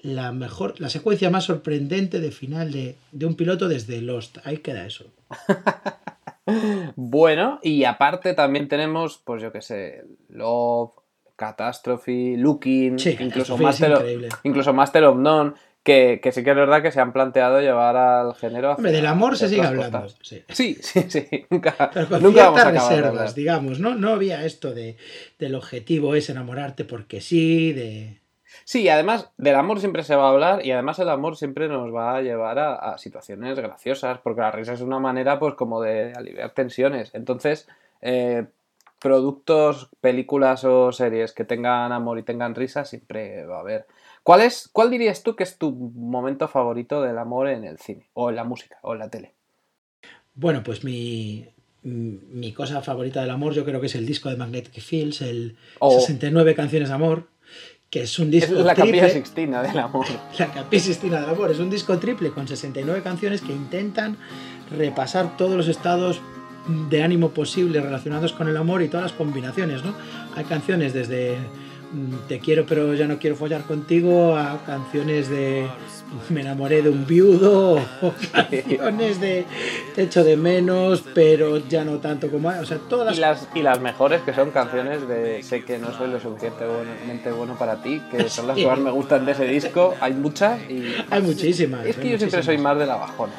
la 0.02 0.32
mejor, 0.32 0.80
la 0.80 0.88
secuencia 0.88 1.30
más 1.30 1.44
sorprendente 1.44 2.20
de 2.20 2.30
final 2.32 2.72
de, 2.72 2.96
un 3.24 3.36
piloto 3.36 3.68
desde 3.68 4.02
Lost. 4.02 4.38
Ahí 4.44 4.58
queda 4.58 4.84
eso. 4.84 5.06
bueno, 6.96 7.60
y 7.62 7.84
aparte 7.84 8.34
también 8.34 8.68
tenemos, 8.68 9.22
pues 9.24 9.42
yo 9.42 9.52
qué 9.52 9.62
sé, 9.62 10.04
Love, 10.28 10.92
Catastrophe, 11.36 12.34
Looking, 12.36 12.96
incluso, 13.20 13.56
Master 13.56 13.92
of, 13.94 14.04
incluso 14.42 14.72
Master 14.72 15.04
of 15.04 15.16
None. 15.16 15.52
Que, 15.82 16.20
sí 16.32 16.44
que 16.44 16.50
es 16.50 16.56
verdad 16.56 16.80
que 16.80 16.92
se 16.92 17.00
han 17.00 17.12
planteado 17.12 17.60
llevar 17.60 17.96
al 17.96 18.36
género. 18.36 18.74
Hombre, 18.74 18.92
del 18.92 19.06
amor 19.06 19.36
se 19.36 19.48
sigue 19.48 19.62
hablando. 19.62 20.06
Sí, 20.20 20.44
sí, 20.48 20.76
sí. 21.08 21.26
Nunca, 21.50 21.90
Pero 21.92 22.08
con 22.08 22.22
nunca 22.22 22.50
vamos 22.50 22.60
a 22.60 22.70
reservas, 22.70 23.34
digamos, 23.34 23.80
¿no? 23.80 23.96
No 23.96 24.12
había 24.12 24.44
esto 24.44 24.72
de 24.72 24.96
del 25.40 25.56
objetivo 25.56 26.14
es 26.14 26.30
enamorarte 26.30 26.84
porque 26.84 27.20
sí, 27.20 27.72
de. 27.72 28.21
Sí, 28.64 28.88
además 28.88 29.30
del 29.36 29.54
amor 29.54 29.80
siempre 29.80 30.02
se 30.02 30.16
va 30.16 30.26
a 30.26 30.30
hablar 30.30 30.64
y 30.64 30.72
además 30.72 30.98
el 30.98 31.08
amor 31.08 31.36
siempre 31.36 31.68
nos 31.68 31.94
va 31.94 32.16
a 32.16 32.22
llevar 32.22 32.58
a, 32.58 32.96
situaciones 32.98 33.58
graciosas, 33.58 34.18
porque 34.18 34.40
la 34.40 34.50
risa 34.50 34.72
es 34.72 34.80
una 34.80 34.98
manera 34.98 35.38
pues 35.38 35.54
como 35.54 35.80
de 35.80 36.12
aliviar 36.14 36.50
tensiones. 36.50 37.14
Entonces, 37.14 37.68
eh, 38.00 38.46
productos, 39.00 39.88
películas 40.00 40.64
o 40.64 40.92
series 40.92 41.32
que 41.32 41.44
tengan 41.44 41.92
amor 41.92 42.18
y 42.18 42.22
tengan 42.22 42.54
risa 42.54 42.84
siempre 42.84 43.44
va 43.46 43.56
a 43.56 43.60
haber. 43.60 43.86
¿Cuál, 44.22 44.42
es, 44.42 44.68
¿Cuál 44.72 44.90
dirías 44.90 45.22
tú 45.22 45.34
que 45.34 45.42
es 45.42 45.58
tu 45.58 45.72
momento 45.72 46.46
favorito 46.46 47.02
del 47.02 47.18
amor 47.18 47.48
en 47.48 47.64
el 47.64 47.78
cine, 47.78 48.08
o 48.14 48.30
en 48.30 48.36
la 48.36 48.44
música, 48.44 48.78
o 48.82 48.92
en 48.92 49.00
la 49.00 49.08
tele? 49.08 49.34
Bueno, 50.34 50.62
pues 50.62 50.84
mi, 50.84 51.52
mi 51.82 52.52
cosa 52.52 52.80
favorita 52.80 53.20
del 53.20 53.30
amor 53.30 53.54
yo 53.54 53.64
creo 53.64 53.80
que 53.80 53.86
es 53.86 53.94
el 53.96 54.06
disco 54.06 54.30
de 54.30 54.36
Magnetic 54.36 54.80
Fields, 54.80 55.20
el 55.22 55.56
69 55.80 56.54
canciones 56.54 56.88
de 56.88 56.94
amor, 56.94 57.28
que 57.92 58.04
es 58.04 58.18
un 58.18 58.30
disco 58.30 58.54
es 58.58 58.64
la 58.64 58.74
capilla 58.74 59.06
sixtina 59.10 59.62
del 59.62 59.78
amor. 59.78 60.06
La 60.38 60.46
capilla 60.46 60.82
sixtina 60.82 61.20
del 61.20 61.28
amor. 61.28 61.50
Es 61.50 61.58
un 61.58 61.68
disco 61.68 61.98
triple 61.98 62.30
con 62.30 62.48
69 62.48 63.02
canciones 63.02 63.42
que 63.42 63.52
intentan 63.52 64.16
repasar 64.74 65.36
todos 65.36 65.54
los 65.58 65.68
estados 65.68 66.18
de 66.88 67.02
ánimo 67.02 67.32
posibles 67.32 67.82
relacionados 67.82 68.32
con 68.32 68.48
el 68.48 68.56
amor 68.56 68.80
y 68.80 68.88
todas 68.88 69.04
las 69.04 69.12
combinaciones, 69.12 69.84
¿no? 69.84 69.92
Hay 70.34 70.44
canciones 70.44 70.94
desde 70.94 71.36
Te 72.26 72.38
quiero 72.38 72.64
pero 72.66 72.94
ya 72.94 73.06
no 73.06 73.18
quiero 73.18 73.36
follar 73.36 73.62
contigo 73.62 74.36
a 74.36 74.64
canciones 74.64 75.28
de 75.28 75.66
Me 76.30 76.40
enamoré 76.40 76.80
de 76.80 76.88
un 76.88 77.06
viudo 77.06 77.74
o 78.00 78.14
canciones 78.32 79.20
de 79.20 79.44
Te 79.94 80.04
echo 80.04 80.24
de 80.24 80.36
menos 80.36 81.04
pero 81.14 81.58
ya 81.58 81.84
no 81.84 81.98
tanto 81.98 82.30
como... 82.30 82.48
O 82.48 82.64
sea, 82.64 82.78
todas 82.88 83.16
y 83.16 83.20
las, 83.20 83.48
y 83.54 83.62
las 83.62 83.80
mejores 83.80 84.22
que 84.22 84.32
son 84.32 84.50
canciones 84.52 85.06
de 85.06 85.42
Sé 85.42 85.64
que 85.64 85.78
no 85.78 85.92
soy 85.92 86.10
lo 86.10 86.18
suficientemente 86.18 87.30
bueno 87.30 87.56
para 87.58 87.82
ti, 87.82 88.00
que 88.10 88.28
son 88.28 88.46
las 88.46 88.56
que 88.56 88.66
más 88.66 88.78
me 88.78 88.90
gustan 88.90 89.26
de 89.26 89.32
ese 89.32 89.44
disco. 89.44 89.94
Hay 90.00 90.14
muchas 90.14 90.58
y... 90.70 90.94
Hay 91.10 91.22
muchísimas. 91.22 91.84
Es 91.84 91.96
que 91.96 92.10
yo 92.10 92.18
siempre 92.18 92.42
soy 92.42 92.58
más 92.58 92.78
de 92.78 92.86
la 92.86 92.96
bajona. 92.96 93.34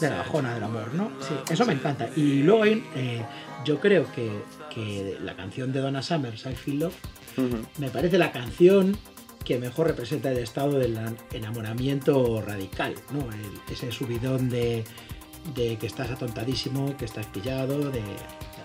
De 0.00 0.10
la 0.10 0.18
bajona 0.18 0.54
del 0.54 0.62
amor, 0.62 0.94
¿no? 0.94 1.10
Sí, 1.20 1.34
eso 1.50 1.66
me 1.66 1.72
encanta. 1.72 2.08
Y 2.14 2.42
luego 2.42 2.62
hay... 2.62 2.84
Eh, 2.94 3.22
yo 3.64 3.80
creo 3.80 4.06
que, 4.12 4.30
que, 4.72 5.18
la 5.24 5.34
canción 5.34 5.72
de 5.72 5.80
Donna 5.80 6.00
Summers, 6.00 6.46
I 6.46 6.54
Feel 6.54 6.78
Love, 6.78 6.94
me 7.78 7.90
parece 7.90 8.18
la 8.18 8.32
canción 8.32 8.96
que 9.44 9.58
mejor 9.58 9.86
representa 9.86 10.30
el 10.32 10.38
estado 10.38 10.78
del 10.78 10.98
enamoramiento 11.32 12.42
radical, 12.42 12.94
¿no? 13.12 13.28
ese 13.72 13.92
subidón 13.92 14.48
de, 14.48 14.84
de, 15.54 15.76
que 15.76 15.86
estás 15.86 16.10
atontadísimo, 16.10 16.96
que 16.96 17.04
estás 17.04 17.26
pillado, 17.26 17.90
de, 17.90 18.02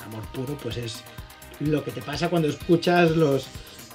amor 0.05 0.23
puro, 0.33 0.57
pues 0.57 0.77
es 0.77 1.03
lo 1.59 1.83
que 1.83 1.91
te 1.91 2.01
pasa 2.01 2.29
cuando 2.29 2.47
escuchas 2.47 3.11
los, 3.11 3.47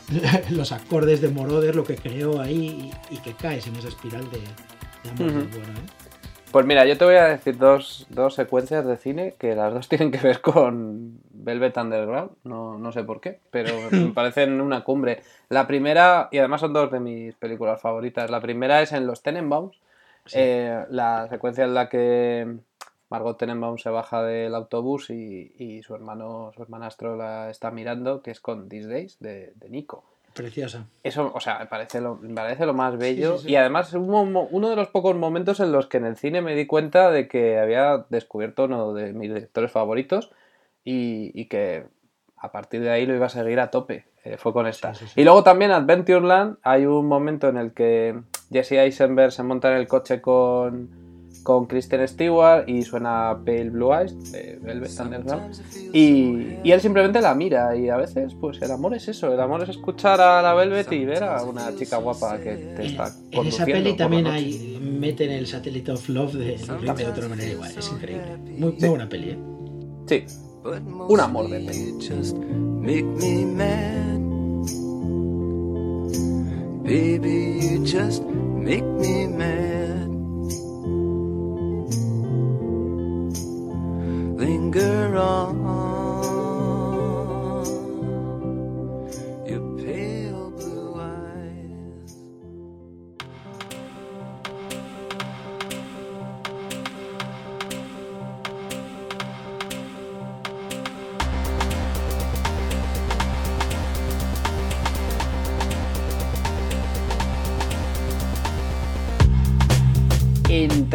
los 0.51 0.71
acordes 0.71 1.21
de 1.21 1.29
Moroder, 1.29 1.75
lo 1.75 1.83
que 1.83 1.97
creo 1.97 2.41
ahí 2.41 2.93
y, 3.11 3.17
que 3.19 3.35
caes 3.35 3.67
en 3.67 3.75
esa 3.75 3.89
espiral 3.89 4.25
de, 4.31 5.11
amor 5.11 5.33
bueno, 5.33 5.73
¿eh? 5.73 6.06
Pues 6.57 6.65
mira, 6.65 6.87
yo 6.87 6.97
te 6.97 7.05
voy 7.05 7.17
a 7.17 7.27
decir 7.27 7.59
dos, 7.59 8.07
secuencias 8.31 8.87
de 8.87 8.97
cine 8.97 9.35
que 9.39 9.55
las 9.55 9.75
dos 9.75 9.89
tienen 9.91 10.11
que 10.11 10.17
ver 10.17 10.41
con 10.41 11.21
Velvet 11.31 11.77
Underground, 11.77 12.31
no, 12.45 12.79
no 12.79 12.93
sé 12.93 13.05
por 13.05 13.21
qué, 13.21 13.41
pero 13.51 13.75
me 13.91 14.15
parecen 14.15 14.63
una 14.63 14.83
cumbre. 14.83 15.21
La 15.51 15.67
primera, 15.67 16.31
y 16.33 16.39
además 16.39 16.63
son 16.63 16.73
dos 16.73 16.91
de 16.91 16.99
mis 16.99 17.35
películas 17.35 17.79
favoritas, 17.83 18.31
la 18.31 18.41
primera 18.41 18.81
es 18.81 18.93
en 18.93 19.07
Los 19.07 19.23
Tenenbaums, 19.23 19.77
eh, 20.33 20.83
la 20.89 21.29
secuencia 21.29 21.65
en 21.65 21.75
la 21.75 21.91
que 21.91 22.57
Margot 23.11 23.37
Tenenbaum 23.37 23.77
se 23.77 23.91
baja 23.91 24.23
del 24.23 24.55
autobús 24.55 25.11
y, 25.11 25.83
su 25.83 25.95
hermano, 25.95 26.53
su 26.57 26.63
hermanastro 26.63 27.17
la 27.17 27.51
está 27.51 27.71
mirando, 27.71 28.23
que 28.23 28.31
es 28.31 28.41
con 28.41 28.71
These 28.71 28.89
Days 28.89 29.19
de, 29.21 29.53
de 29.57 29.69
Nico. 29.69 30.05
Preciosa. 30.37 30.87
Eso, 31.03 31.33
o 31.35 31.41
sea, 31.41 31.61
me 31.61 31.67
parece 31.67 32.03
lo, 32.03 32.21
parece 32.35 32.67
lo 32.67 32.75
más 32.75 32.99
bello. 32.99 33.39
Y 33.47 33.57
además, 33.57 33.95
uno, 33.95 34.47
uno 34.51 34.69
de 34.69 34.77
los 34.77 34.89
pocos 34.89 35.17
momentos 35.17 35.61
en 35.61 35.73
los 35.73 35.87
que 35.87 35.97
en 35.97 36.05
el 36.05 36.19
cine 36.19 36.43
me 36.43 36.55
di 36.55 36.67
cuenta 36.67 37.11
de 37.11 37.27
que 37.27 37.59
había 37.59 38.05
descubierto 38.11 38.65
uno 38.65 38.93
de 38.93 39.15
mis 39.15 39.33
directores 39.33 39.73
favoritos 39.73 40.31
y, 40.85 41.47
que 41.47 41.87
a 42.37 42.53
partir 42.53 42.83
de 42.83 42.91
ahí 42.91 43.07
lo 43.07 43.15
iba 43.15 43.27
a 43.27 43.31
seguir 43.31 43.61
a 43.61 43.71
tope. 43.71 44.05
Eh, 44.25 44.37
fue 44.37 44.53
con 44.53 44.67
esta. 44.67 44.93
y 45.15 45.25
luego 45.25 45.43
también 45.43 45.71
Adventureland 45.71 46.59
hay 46.63 46.85
un 46.85 47.07
momento 47.07 47.49
en 47.49 47.57
el 47.57 47.73
que 47.73 48.21
Jesse 48.53 48.73
Eisenberg 48.73 49.33
se 49.33 49.43
monta 49.43 49.71
en 49.71 49.79
el 49.79 49.89
coche 49.89 50.21
con 50.21 51.06
con 51.43 51.67
Kristen 51.67 52.07
Stewart 52.07 52.69
y 52.69 52.83
suena 52.83 53.39
Pale 53.45 53.71
Blue 53.71 53.93
Eyes 53.93 54.33
de 54.33 54.59
Velvet 54.63 54.91
Underground 55.01 55.55
y, 55.93 56.59
y, 56.65 56.73
él 56.73 56.81
simplemente 56.81 57.21
la 57.21 57.35
mira 57.35 57.77
y 57.77 57.89
a 57.89 57.97
veces 57.97 58.35
pues 58.41 58.61
el 58.63 58.71
amor 58.71 58.95
es 58.95 59.09
eso, 59.09 59.33
el 59.33 59.41
amor 59.41 59.63
es 59.63 59.71
escuchar 59.71 60.21
a 60.21 60.43
la 60.43 60.55
Velvet 60.55 60.91
y 60.93 61.05
ver 61.05 61.25
a 61.25 61.43
una 61.43 61.75
chica 61.77 61.99
guapa 61.99 62.39
que 62.39 62.75
te 62.77 62.87
está 62.87 63.13
conduciendo. 63.33 63.41
En 63.41 63.47
esa 63.49 63.65
peli 63.65 63.97
también 63.97 64.27
hay, 64.27 64.79
meten 64.81 65.31
el 65.31 65.47
Satellite 65.47 65.93
of 65.93 66.09
Love 66.09 66.35
de, 66.35 66.57
de 66.57 67.07
otra 67.07 67.29
manera 67.29 67.51
igual, 67.51 67.73
es 67.77 67.91
increíble. 67.91 68.37
Muy, 68.59 68.73
muy 68.73 68.89
buena 68.89 69.09
peli, 69.09 69.31
¿eh? 69.31 69.39
Sí, 70.07 70.25
un 71.09 71.21
amor 71.21 71.49
de 71.49 71.61
peli. 71.61 71.95
Baby, 76.87 77.59
you 77.61 77.85
just 77.85 78.23
make 78.23 78.85
me 78.85 79.27
mad. 79.27 79.96
wrong 85.17 85.66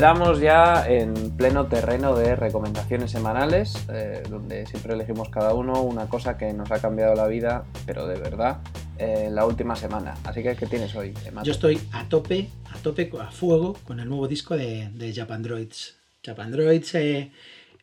entramos 0.01 0.39
ya 0.39 0.83
en 0.89 1.13
pleno 1.37 1.67
terreno 1.67 2.15
de 2.15 2.35
recomendaciones 2.35 3.11
semanales, 3.11 3.85
eh, 3.93 4.23
donde 4.27 4.65
siempre 4.65 4.95
elegimos 4.95 5.29
cada 5.29 5.53
uno 5.53 5.83
una 5.83 6.07
cosa 6.07 6.39
que 6.39 6.53
nos 6.53 6.71
ha 6.71 6.81
cambiado 6.81 7.13
la 7.13 7.27
vida, 7.27 7.65
pero 7.85 8.07
de 8.07 8.19
verdad, 8.19 8.61
eh, 8.97 9.29
la 9.29 9.45
última 9.45 9.75
semana. 9.75 10.15
Así 10.23 10.41
que, 10.41 10.55
¿qué 10.55 10.65
tienes 10.65 10.95
hoy, 10.95 11.13
Yo 11.43 11.51
estoy 11.51 11.79
a 11.91 12.09
tope, 12.09 12.49
a 12.73 12.79
tope, 12.79 13.11
a 13.19 13.29
fuego 13.29 13.77
con 13.83 13.99
el 13.99 14.09
nuevo 14.09 14.27
disco 14.27 14.57
de, 14.57 14.89
de 14.89 15.13
Japandroids. 15.13 15.97
Japandroids 16.25 16.95
eh, 16.95 17.31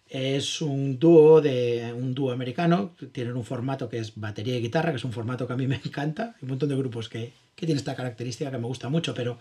es 0.08 0.60
un 0.60 0.98
dúo 0.98 1.40
de 1.40 1.94
un 1.96 2.14
dúo 2.14 2.32
americano, 2.32 2.96
tienen 3.12 3.36
un 3.36 3.44
formato 3.44 3.88
que 3.88 3.98
es 3.98 4.16
batería 4.16 4.56
y 4.56 4.62
guitarra, 4.62 4.90
que 4.90 4.96
es 4.96 5.04
un 5.04 5.12
formato 5.12 5.46
que 5.46 5.52
a 5.52 5.56
mí 5.56 5.68
me 5.68 5.76
encanta. 5.84 6.34
Hay 6.34 6.42
un 6.42 6.48
montón 6.48 6.68
de 6.68 6.76
grupos 6.76 7.08
que, 7.08 7.32
que 7.58 7.66
tienen 7.66 7.78
esta 7.78 7.96
característica 7.96 8.52
que 8.52 8.58
me 8.58 8.68
gusta 8.68 8.88
mucho, 8.88 9.14
pero, 9.14 9.36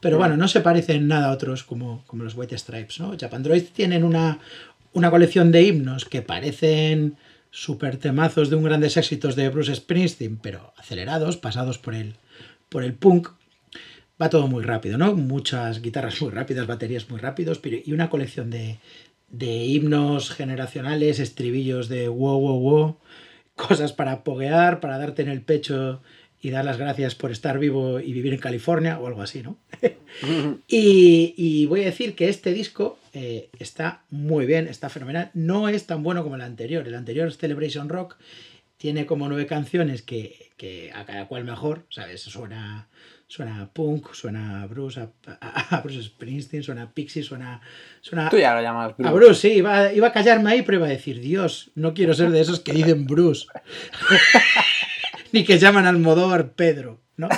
pero 0.00 0.18
bueno, 0.18 0.36
no 0.36 0.48
se 0.48 0.62
parecen 0.62 1.06
nada 1.06 1.28
a 1.28 1.32
otros 1.32 1.62
como, 1.62 2.02
como 2.08 2.24
los 2.24 2.34
White 2.34 2.58
Stripes. 2.58 2.98
¿no? 2.98 3.16
Japandroid 3.16 3.62
tienen 3.72 4.02
una, 4.02 4.40
una 4.92 5.12
colección 5.12 5.52
de 5.52 5.62
himnos 5.62 6.04
que 6.04 6.22
parecen 6.22 7.16
super 7.52 7.98
temazos 7.98 8.50
de 8.50 8.56
un 8.56 8.64
grandes 8.64 8.96
éxitos 8.96 9.36
de 9.36 9.48
Bruce 9.48 9.76
Springsteen, 9.76 10.38
pero 10.38 10.74
acelerados, 10.76 11.36
pasados 11.36 11.78
por 11.78 11.94
el, 11.94 12.16
por 12.68 12.82
el 12.82 12.94
punk. 12.94 13.28
Va 14.20 14.28
todo 14.28 14.48
muy 14.48 14.64
rápido, 14.64 14.98
¿no? 14.98 15.14
Muchas 15.14 15.82
guitarras 15.82 16.20
muy 16.20 16.32
rápidas, 16.32 16.66
baterías 16.66 17.08
muy 17.10 17.20
rápidos, 17.20 17.60
pero, 17.60 17.76
y 17.84 17.92
una 17.92 18.10
colección 18.10 18.50
de, 18.50 18.78
de 19.28 19.64
himnos 19.66 20.30
generacionales, 20.30 21.20
estribillos 21.20 21.88
de 21.88 22.08
wow, 22.08 22.40
wow, 22.40 22.60
wow, 22.60 22.96
cosas 23.54 23.92
para 23.92 24.24
poguear, 24.24 24.80
para 24.80 24.98
darte 24.98 25.22
en 25.22 25.28
el 25.28 25.42
pecho 25.42 26.02
y 26.42 26.50
dar 26.50 26.64
las 26.64 26.76
gracias 26.76 27.14
por 27.14 27.30
estar 27.30 27.58
vivo 27.60 28.00
y 28.00 28.12
vivir 28.12 28.34
en 28.34 28.40
California 28.40 28.98
o 28.98 29.06
algo 29.06 29.22
así, 29.22 29.42
¿no? 29.42 29.56
y, 30.68 31.66
voy 31.66 31.82
a 31.82 31.84
decir 31.84 32.16
que 32.16 32.28
este 32.28 32.52
disco 32.52 32.98
eh, 33.14 33.48
está 33.60 34.02
muy 34.10 34.44
bien, 34.44 34.66
está 34.66 34.88
fenomenal. 34.90 35.30
No 35.34 35.68
es 35.68 35.86
tan 35.86 36.02
bueno 36.02 36.24
como 36.24 36.34
el 36.34 36.42
anterior. 36.42 36.86
El 36.86 36.96
anterior 36.96 37.32
Celebration 37.32 37.88
Rock. 37.88 38.16
Tiene 38.76 39.06
como 39.06 39.28
nueve 39.28 39.46
canciones 39.46 40.02
que, 40.02 40.50
que 40.56 40.90
a 40.92 41.06
cada 41.06 41.28
cual 41.28 41.44
mejor, 41.44 41.86
¿sabes? 41.88 42.22
Suena 42.22 42.88
Suena 43.32 43.66
punk, 43.72 44.12
suena 44.12 44.60
a 44.60 44.66
Bruce, 44.66 45.00
a, 45.00 45.80
Bruce 45.80 46.02
Springsteen, 46.02 46.62
suena 46.62 46.82
a 46.82 46.90
Pixie, 46.92 47.22
suena, 47.22 47.62
suena... 48.02 48.28
Tú 48.28 48.36
ya 48.36 48.54
lo 48.54 48.60
llamas 48.60 48.94
Bruce. 48.94 49.08
A 49.08 49.12
Bruce, 49.14 49.40
sí, 49.40 49.54
iba, 49.54 49.90
iba, 49.90 50.08
a 50.08 50.12
callarme 50.12 50.50
ahí, 50.50 50.60
pero 50.60 50.76
iba 50.76 50.86
a 50.86 50.90
decir, 50.90 51.18
Dios, 51.18 51.70
no 51.74 51.94
quiero 51.94 52.12
ser 52.12 52.30
de 52.30 52.42
esos 52.42 52.60
que 52.60 52.74
dicen 52.74 53.06
Bruce. 53.06 53.46
Ni 55.34 55.44
que 55.44 55.58
llaman 55.58 55.86
al 55.86 55.96
Almodóvar 55.96 56.52
Pedro, 56.52 57.00
¿no? 57.16 57.28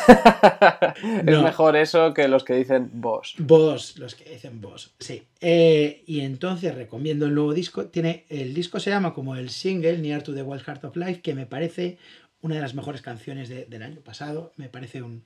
es 1.27 1.39
mejor 1.39 1.77
eso 1.77 2.13
que 2.13 2.27
los 2.29 2.45
que 2.45 2.55
dicen 2.55 2.91
Boss. 2.93 3.35
Boss, 3.39 3.99
los 3.99 4.15
que 4.15 4.29
dicen 4.29 4.61
Boss, 4.61 4.95
sí. 4.99 5.23
Eh, 5.41 6.03
y 6.07 6.21
entonces 6.21 6.75
recomiendo 6.75 7.27
el 7.27 7.35
nuevo 7.35 7.55
disco. 7.55 7.87
Tiene, 7.87 8.27
el 8.29 8.53
disco 8.55 8.81
se 8.81 8.91
llama 8.91 9.15
como 9.15 9.37
el 9.37 9.51
single 9.51 9.99
Near 9.99 10.23
to 10.23 10.35
the 10.35 10.43
Wild 10.43 10.63
Heart 10.63 10.85
of 10.85 10.97
Life, 10.97 11.21
que 11.21 11.35
me 11.35 11.47
parece 11.47 11.99
una 12.41 12.57
de 12.57 12.61
las 12.61 12.75
mejores 12.75 13.01
canciones 13.01 13.49
del 13.49 13.83
año 13.83 14.01
pasado. 14.01 14.53
Me 14.57 14.69
parece 14.69 15.03
un, 15.03 15.25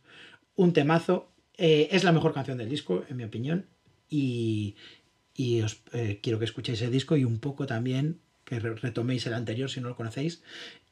un 0.54 0.72
temazo. 0.72 1.32
Eh, 1.56 1.88
es 1.90 2.04
la 2.04 2.12
mejor 2.12 2.34
canción 2.34 2.58
del 2.58 2.68
disco, 2.68 3.04
en 3.08 3.16
mi 3.16 3.24
opinión. 3.24 3.66
Y, 4.10 4.76
os 5.64 5.82
eh, 5.92 6.20
quiero 6.22 6.38
que 6.38 6.44
escuchéis 6.44 6.82
el 6.82 6.90
disco 6.90 7.16
y 7.16 7.24
un 7.24 7.38
poco 7.38 7.66
también 7.66 8.20
que 8.44 8.58
retoméis 8.60 9.26
el 9.26 9.34
anterior 9.34 9.70
si 9.70 9.80
no 9.80 9.88
lo 9.88 9.96
conocéis. 9.96 10.42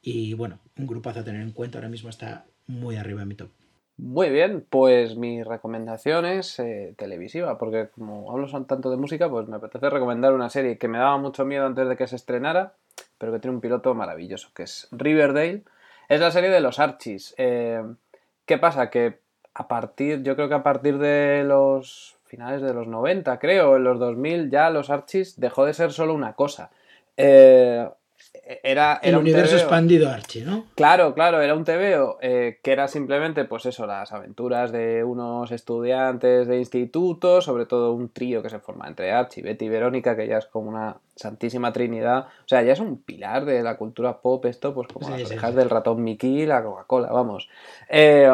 Y 0.09 0.35
bueno, 0.35 0.61
un 0.79 0.87
grupazo 0.87 1.19
a 1.19 1.25
tener 1.25 1.43
en 1.43 1.51
cuenta. 1.51 1.79
Ahora 1.79 1.89
mismo 1.89 2.11
está 2.11 2.45
muy 2.69 2.95
arriba 2.95 3.23
en 3.23 3.29
mi 3.29 3.35
top. 3.35 3.51
Muy 3.97 4.31
bien, 4.31 4.65
pues 4.71 5.17
mi 5.17 5.43
recomendación 5.43 6.27
es 6.27 6.61
eh, 6.61 6.95
televisiva, 6.97 7.59
porque 7.59 7.89
como 7.89 8.31
hablo 8.31 8.47
tanto 8.67 8.89
de 8.89 8.99
música, 8.99 9.29
pues 9.29 9.49
me 9.49 9.57
apetece 9.57 9.91
recomendar 9.91 10.33
una 10.33 10.49
serie 10.49 10.79
que 10.79 10.87
me 10.87 10.99
daba 10.99 11.19
mucho 11.19 11.45
miedo 11.45 11.67
antes 11.67 11.89
de 11.89 11.97
que 11.97 12.07
se 12.07 12.15
estrenara, 12.15 12.75
pero 13.19 13.33
que 13.33 13.41
tiene 13.41 13.57
un 13.57 13.61
piloto 13.61 13.95
maravilloso, 13.97 14.51
que 14.55 14.63
es 14.63 14.87
Riverdale. 14.93 15.65
Es 16.09 16.21
la 16.21 16.31
serie 16.31 16.51
de 16.51 16.61
los 16.61 16.79
Archies. 16.79 17.35
¿Qué 17.37 18.59
pasa? 18.61 18.91
Que 18.91 19.19
a 19.55 19.67
partir, 19.67 20.23
yo 20.23 20.37
creo 20.37 20.49
que 20.49 20.55
a 20.55 20.63
partir 20.63 20.99
de 20.99 21.43
los 21.45 22.17
finales 22.27 22.63
de 22.63 22.75
los 22.75 22.87
90, 22.87 23.41
creo, 23.41 23.75
en 23.75 23.83
los 23.83 23.99
2000, 23.99 24.51
ya 24.51 24.71
los 24.71 24.89
Archies 24.89 25.41
dejó 25.41 25.65
de 25.65 25.75
ser 25.75 25.91
solo 25.91 26.15
una 26.15 26.35
cosa. 26.35 26.71
Eh, 27.17 27.89
era, 28.63 29.01
el 29.03 29.17
universo 29.17 29.57
expandido 29.57 30.09
Archie, 30.09 30.45
¿no? 30.45 30.67
Claro, 30.77 31.15
claro, 31.15 31.41
era 31.41 31.55
un 31.55 31.65
TVO 31.65 32.19
eh, 32.21 32.61
que 32.63 32.71
era 32.71 32.87
simplemente, 32.87 33.45
pues 33.45 33.67
eso, 33.67 33.87
las 33.87 34.13
aventuras 34.13 34.71
de 34.71 35.03
unos 35.03 35.51
estudiantes 35.51 36.47
de 36.47 36.59
instituto, 36.59 37.41
sobre 37.41 37.67
todo 37.67 37.93
un 37.93 38.09
trío 38.09 38.43
que 38.43 38.51
se 38.51 38.61
forma 38.61 38.87
entre 38.87 39.11
Archie, 39.11 39.43
Betty 39.43 39.65
y 39.65 39.69
Verónica, 39.69 40.17
que 40.17 40.29
ya 40.29 40.39
es 40.39 40.47
como 40.47 40.69
una 40.69 40.97
santísima 41.17 41.73
trinidad. 41.73 42.27
O 42.27 42.49
sea, 42.49 42.63
ya 42.63 42.73
es 42.73 42.81
un 42.81 42.99
pilar 42.99 43.45
de 43.47 43.65
la 43.65 43.77
cultura 43.77 44.21
pop 44.21 44.45
esto, 44.45 44.73
pues 44.73 44.87
como 44.93 45.11
las 45.11 45.25
orejas 45.25 45.55
del 45.57 45.69
ratón 45.69 46.05
Mickey 46.05 46.43
y 46.43 46.47
la 46.47 46.63
Coca-Cola, 46.63 47.09
vamos. 47.11 47.49
Eh, 47.89 48.31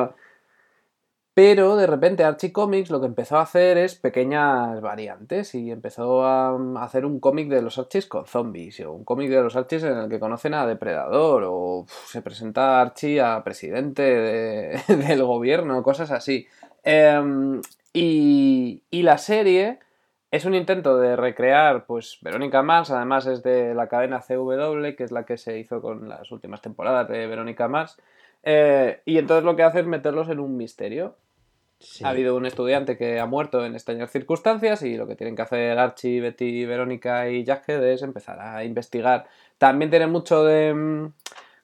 pero 1.34 1.76
de 1.76 1.86
repente 1.86 2.24
Archie 2.24 2.52
Comics 2.52 2.90
lo 2.90 3.00
que 3.00 3.06
empezó 3.06 3.38
a 3.38 3.42
hacer 3.42 3.78
es 3.78 3.94
pequeñas 3.94 4.80
variantes 4.82 5.54
y 5.54 5.70
empezó 5.70 6.24
a 6.26 6.54
hacer 6.82 7.06
un 7.06 7.20
cómic 7.20 7.48
de 7.48 7.62
los 7.62 7.78
Archies 7.78 8.06
con 8.06 8.26
zombies 8.26 8.80
o 8.80 8.92
un 8.92 9.04
cómic 9.04 9.30
de 9.30 9.40
los 9.42 9.56
Archies 9.56 9.84
en 9.84 9.96
el 9.96 10.10
que 10.10 10.20
conocen 10.20 10.52
a 10.52 10.66
Depredador 10.66 11.44
o 11.46 11.86
se 11.88 12.20
presenta 12.20 12.82
Archie 12.82 13.20
a 13.22 13.42
presidente 13.44 14.02
del 14.88 15.22
gobierno, 15.24 15.82
cosas 15.82 16.10
así. 16.10 16.46
Em, 16.84 17.62
y, 17.94 18.82
y, 18.90 19.02
la 19.02 19.16
serie 19.18 19.78
es 20.30 20.44
un 20.44 20.54
intento 20.54 20.98
de 20.98 21.16
recrear, 21.16 21.86
pues 21.86 22.18
Verónica 22.22 22.62
Mars, 22.62 22.90
además 22.90 23.26
es 23.26 23.42
de 23.42 23.74
la 23.74 23.88
cadena 23.88 24.20
CW, 24.20 24.96
que 24.96 25.04
es 25.04 25.12
la 25.12 25.24
que 25.24 25.36
se 25.38 25.58
hizo 25.58 25.80
con 25.80 26.08
las 26.08 26.30
últimas 26.32 26.60
temporadas 26.60 27.08
de 27.08 27.26
Verónica 27.26 27.68
Mars. 27.68 27.96
Eh, 28.42 29.00
y 29.04 29.18
entonces 29.18 29.44
lo 29.44 29.56
que 29.56 29.62
hace 29.62 29.80
es 29.80 29.86
meterlos 29.86 30.28
en 30.28 30.40
un 30.40 30.56
misterio. 30.56 31.16
Ha 32.02 32.08
habido 32.10 32.36
un 32.36 32.46
estudiante 32.46 32.96
que 32.96 33.20
ha 33.20 33.26
muerto 33.26 33.64
en 33.64 33.74
extrañas 33.74 34.10
circunstancias 34.10 34.82
y 34.82 34.96
lo 34.96 35.06
que 35.06 35.16
tienen 35.16 35.36
que 35.36 35.42
hacer 35.42 35.78
Archie, 35.78 36.20
Betty, 36.20 36.64
Verónica 36.66 37.28
y 37.30 37.44
Jackhead 37.44 37.84
es 37.84 38.02
empezar 38.02 38.40
a 38.40 38.64
investigar. 38.64 39.26
También 39.58 39.90
tiene 39.90 40.06
mucho 40.06 40.44
de 40.44 40.74
mm, 40.74 41.12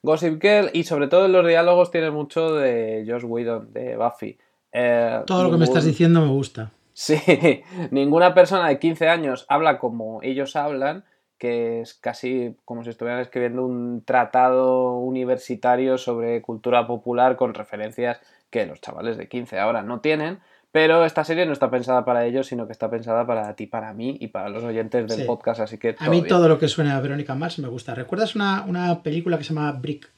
Gossip 0.03 0.41
Girl 0.41 0.69
y 0.73 0.83
sobre 0.83 1.07
todo 1.07 1.25
en 1.25 1.33
los 1.33 1.45
diálogos 1.45 1.91
tiene 1.91 2.11
mucho 2.11 2.55
de 2.55 3.05
Josh 3.07 3.25
Whedon, 3.25 3.73
de 3.73 3.97
Buffy. 3.97 4.37
Eh, 4.71 5.21
todo 5.25 5.43
lo 5.43 5.51
que 5.51 5.57
me 5.57 5.65
estás 5.65 5.85
diciendo 5.85 6.21
me 6.21 6.29
gusta. 6.29 6.71
Sí, 6.93 7.17
ninguna 7.91 8.33
persona 8.33 8.67
de 8.67 8.79
15 8.79 9.07
años 9.07 9.45
habla 9.47 9.79
como 9.79 10.21
ellos 10.21 10.55
hablan 10.55 11.05
que 11.39 11.81
es 11.81 11.93
casi 11.93 12.55
como 12.65 12.83
si 12.83 12.89
estuvieran 12.89 13.21
escribiendo 13.21 13.65
un 13.65 14.03
tratado 14.05 14.97
universitario 14.97 15.97
sobre 15.97 16.41
cultura 16.41 16.85
popular 16.85 17.37
con 17.37 17.53
referencias 17.53 18.19
que 18.49 18.65
los 18.65 18.81
chavales 18.81 19.17
de 19.17 19.27
15 19.27 19.59
ahora 19.59 19.83
no 19.83 19.99
tienen. 19.99 20.39
Pero 20.71 21.03
esta 21.03 21.23
serie 21.23 21.47
no 21.47 21.53
está 21.53 21.71
pensada 21.71 22.05
para 22.05 22.25
ellos, 22.25 22.45
sino 22.45 22.67
que 22.67 22.73
está 22.73 22.91
pensada 22.91 23.25
para 23.25 23.55
ti, 23.55 23.65
para 23.65 23.91
mí 23.93 24.17
y 24.19 24.27
para 24.27 24.49
los 24.49 24.63
oyentes 24.63 25.07
del 25.07 25.25
podcast, 25.25 25.61
así 25.61 25.79
que... 25.79 25.95
A 25.97 26.09
mí 26.09 26.21
todo 26.21 26.47
lo 26.47 26.59
que 26.59 26.67
suena 26.67 26.95
a 26.95 27.01
Verónica 27.01 27.33
Mars 27.33 27.57
me 27.57 27.67
gusta. 27.67 27.95
¿Recuerdas 27.95 28.35
una, 28.35 28.63
una 28.67 29.01
película 29.01 29.39
que 29.39 29.43
se 29.43 29.53
llama 29.53 29.71
Brick? 29.71 30.11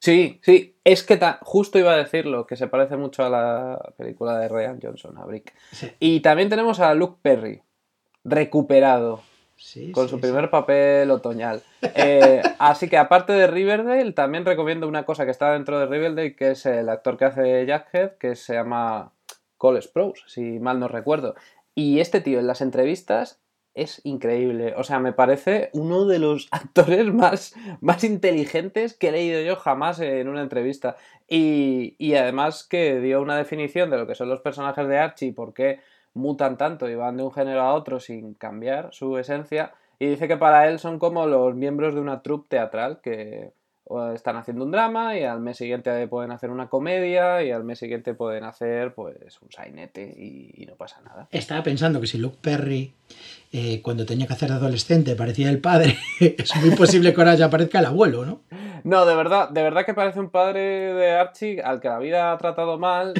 Sí, 0.00 0.40
sí, 0.42 0.78
es 0.84 1.02
que 1.02 1.18
justo 1.42 1.78
iba 1.78 1.92
a 1.92 1.96
decirlo, 1.96 2.46
que 2.46 2.56
se 2.56 2.68
parece 2.68 2.96
mucho 2.96 3.24
a 3.24 3.28
la 3.28 3.92
película 3.96 4.38
de 4.38 4.48
Ryan 4.48 4.78
Johnson, 4.80 5.18
a 5.18 5.24
Brick. 5.26 5.52
Y 5.98 6.20
también 6.20 6.48
tenemos 6.48 6.80
a 6.80 6.94
Luke 6.94 7.18
Perry, 7.20 7.60
recuperado 8.24 9.20
con 9.92 10.08
su 10.08 10.20
primer 10.20 10.50
papel 10.50 11.10
otoñal. 11.10 11.62
Eh, 11.82 12.42
así 12.58 12.88
que 12.88 12.96
aparte 12.96 13.32
de 13.32 13.46
Riverdale, 13.46 14.12
también 14.12 14.44
recomiendo 14.44 14.88
una 14.88 15.04
cosa 15.04 15.24
que 15.24 15.30
está 15.30 15.52
dentro 15.52 15.78
de 15.78 15.86
Riverdale, 15.86 16.36
que 16.36 16.52
es 16.52 16.66
el 16.66 16.88
actor 16.88 17.16
que 17.16 17.24
hace 17.24 17.66
Jackhead, 17.66 18.12
que 18.18 18.36
se 18.36 18.54
llama 18.54 19.12
Cole 19.56 19.82
Sprouse, 19.82 20.24
si 20.26 20.58
mal 20.58 20.78
no 20.80 20.88
recuerdo. 20.88 21.34
Y 21.74 22.00
este 22.00 22.20
tío 22.20 22.38
en 22.38 22.46
las 22.46 22.60
entrevistas 22.60 23.40
es 23.74 24.00
increíble. 24.04 24.74
O 24.76 24.84
sea, 24.84 24.98
me 24.98 25.12
parece 25.12 25.70
uno 25.72 26.06
de 26.06 26.18
los 26.18 26.48
actores 26.52 27.12
más, 27.12 27.54
más 27.80 28.04
inteligentes 28.04 28.94
que 28.94 29.08
he 29.08 29.12
leído 29.12 29.40
yo 29.40 29.56
jamás 29.56 30.00
en 30.00 30.28
una 30.28 30.42
entrevista. 30.42 30.96
Y, 31.28 31.94
y 31.98 32.14
además 32.14 32.64
que 32.64 33.00
dio 33.00 33.20
una 33.22 33.36
definición 33.36 33.90
de 33.90 33.98
lo 33.98 34.06
que 34.06 34.14
son 34.14 34.28
los 34.28 34.40
personajes 34.40 34.88
de 34.88 34.98
Archie 34.98 35.28
y 35.28 35.32
por 35.32 35.52
qué 35.54 35.80
mutan 36.18 36.58
tanto 36.58 36.88
y 36.88 36.94
van 36.94 37.16
de 37.16 37.22
un 37.22 37.32
género 37.32 37.62
a 37.62 37.74
otro 37.74 38.00
sin 38.00 38.34
cambiar 38.34 38.90
su 38.92 39.16
esencia. 39.18 39.72
Y 39.98 40.06
dice 40.06 40.28
que 40.28 40.36
para 40.36 40.68
él 40.68 40.78
son 40.78 40.98
como 40.98 41.26
los 41.26 41.54
miembros 41.54 41.94
de 41.94 42.00
una 42.00 42.22
troupe 42.22 42.48
teatral 42.48 43.00
que 43.02 43.52
están 44.14 44.36
haciendo 44.36 44.64
un 44.64 44.70
drama 44.70 45.18
y 45.18 45.24
al 45.24 45.40
mes 45.40 45.56
siguiente 45.56 46.06
pueden 46.08 46.30
hacer 46.30 46.50
una 46.50 46.68
comedia 46.68 47.42
y 47.42 47.50
al 47.50 47.64
mes 47.64 47.78
siguiente 47.78 48.14
pueden 48.14 48.44
hacer 48.44 48.94
pues 48.94 49.40
un 49.40 49.50
sainete 49.50 50.02
y, 50.02 50.66
no 50.66 50.74
pasa 50.74 51.00
nada. 51.00 51.26
Estaba 51.30 51.62
pensando 51.62 52.00
que 52.00 52.06
si 52.06 52.18
Luke 52.18 52.36
Perry 52.42 52.92
eh, 53.50 53.80
cuando 53.82 54.04
tenía 54.04 54.26
que 54.26 54.34
hacer 54.34 54.50
de 54.50 54.56
adolescente 54.56 55.16
parecía 55.16 55.48
el 55.48 55.60
padre, 55.60 55.96
es 56.20 56.56
muy 56.56 56.70
posible 56.76 57.14
que 57.14 57.20
ahora 57.20 57.34
ya 57.34 57.48
parezca 57.48 57.78
el 57.78 57.86
abuelo, 57.86 58.26
¿no? 58.26 58.42
No, 58.84 59.06
de 59.06 59.14
verdad, 59.16 59.48
de 59.48 59.62
verdad 59.62 59.84
que 59.84 59.94
parece 59.94 60.20
un 60.20 60.30
padre 60.30 60.94
de 60.94 61.10
Archie 61.12 61.60
al 61.62 61.80
que 61.80 61.88
la 61.88 61.98
vida 61.98 62.32
ha 62.32 62.38
tratado 62.38 62.78
mal 62.78 63.14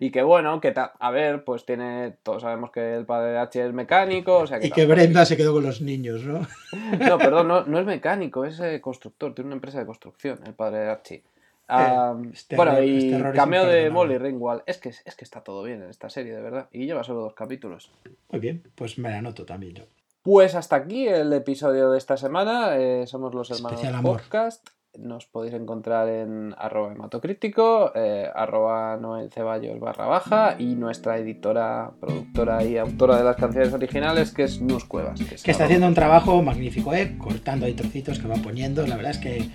y, 0.00 0.10
que, 0.10 0.22
bueno, 0.22 0.60
que 0.60 0.74
a 0.76 1.10
ver, 1.10 1.44
pues 1.44 1.64
tiene, 1.64 2.16
todos 2.22 2.42
sabemos 2.42 2.70
que 2.70 2.94
el 2.94 3.06
padre 3.06 3.32
de 3.32 3.38
Archie 3.38 3.66
es 3.66 3.72
mecánico, 3.72 4.38
o 4.38 4.46
sea 4.46 4.58
que... 4.58 4.66
Y 4.66 4.70
que 4.70 4.86
Brenda 4.86 5.24
se 5.24 5.36
quedó 5.36 5.52
con 5.52 5.62
los 5.62 5.80
niños, 5.80 6.24
¿no? 6.24 6.46
No, 6.98 7.18
perdón, 7.18 7.48
no, 7.48 7.78
es 7.78 7.86
mecánico, 7.86 8.44
es 8.44 8.60
eh, 8.60 8.80
constructor, 8.80 9.34
tiene 9.34 9.48
una 9.48 9.56
empresa 9.56 9.78
de 9.78 9.86
construcción, 9.86 10.40
el 10.46 10.54
padre 10.54 10.80
de 10.80 10.90
Archie. 10.90 11.22
Ah, 11.68 12.14
bueno, 12.56 12.82
y 12.82 13.10
cameo 13.34 13.66
de 13.66 13.88
Molly 13.88 14.18
Ringwald. 14.18 14.62
Es 14.66 14.78
que, 14.78 14.90
es 14.90 15.14
que 15.16 15.24
está 15.24 15.42
todo 15.42 15.62
bien 15.62 15.82
en 15.82 15.90
esta 15.90 16.10
serie, 16.10 16.34
de 16.34 16.42
verdad. 16.42 16.68
Y 16.72 16.86
lleva 16.86 17.02
solo 17.02 17.20
dos 17.20 17.34
capítulos. 17.34 17.90
Muy 18.30 18.40
bien, 18.40 18.62
pues 18.74 18.98
me 18.98 19.10
la 19.10 19.18
anoto 19.18 19.46
también 19.46 19.74
yo. 19.74 19.84
Pues 20.22 20.54
hasta 20.54 20.76
aquí 20.76 21.08
el 21.08 21.32
episodio 21.32 21.90
de 21.90 21.98
esta 21.98 22.16
semana. 22.16 22.76
Eh, 22.76 23.06
somos 23.06 23.34
los 23.34 23.50
hermanos 23.50 23.80
Podcast 24.02 24.68
nos 24.98 25.26
podéis 25.26 25.54
encontrar 25.54 26.08
en 26.08 26.54
arroba 26.58 26.92
hematocrítico, 26.92 27.92
eh, 27.94 28.28
arroba 28.34 28.96
Noel 28.98 29.30
Ceballos 29.30 29.80
barra 29.80 30.06
baja 30.06 30.56
y 30.58 30.74
nuestra 30.74 31.18
editora, 31.18 31.92
productora 32.00 32.64
y 32.64 32.76
autora 32.76 33.16
de 33.16 33.24
las 33.24 33.36
canciones 33.36 33.72
originales 33.72 34.32
que 34.32 34.44
es 34.44 34.60
Nus 34.60 34.84
Cuevas. 34.84 35.18
Que, 35.20 35.50
está 35.50 35.64
haciendo 35.64 35.86
un 35.86 35.94
trabajo 35.94 36.42
magnífico, 36.42 36.92
¿eh? 36.94 37.16
cortando 37.18 37.66
ahí 37.66 37.74
trocitos 37.74 38.18
que 38.18 38.28
va 38.28 38.34
poniendo. 38.36 38.86
La 38.86 38.96
verdad 38.96 39.12
es 39.12 39.18
que, 39.18 39.48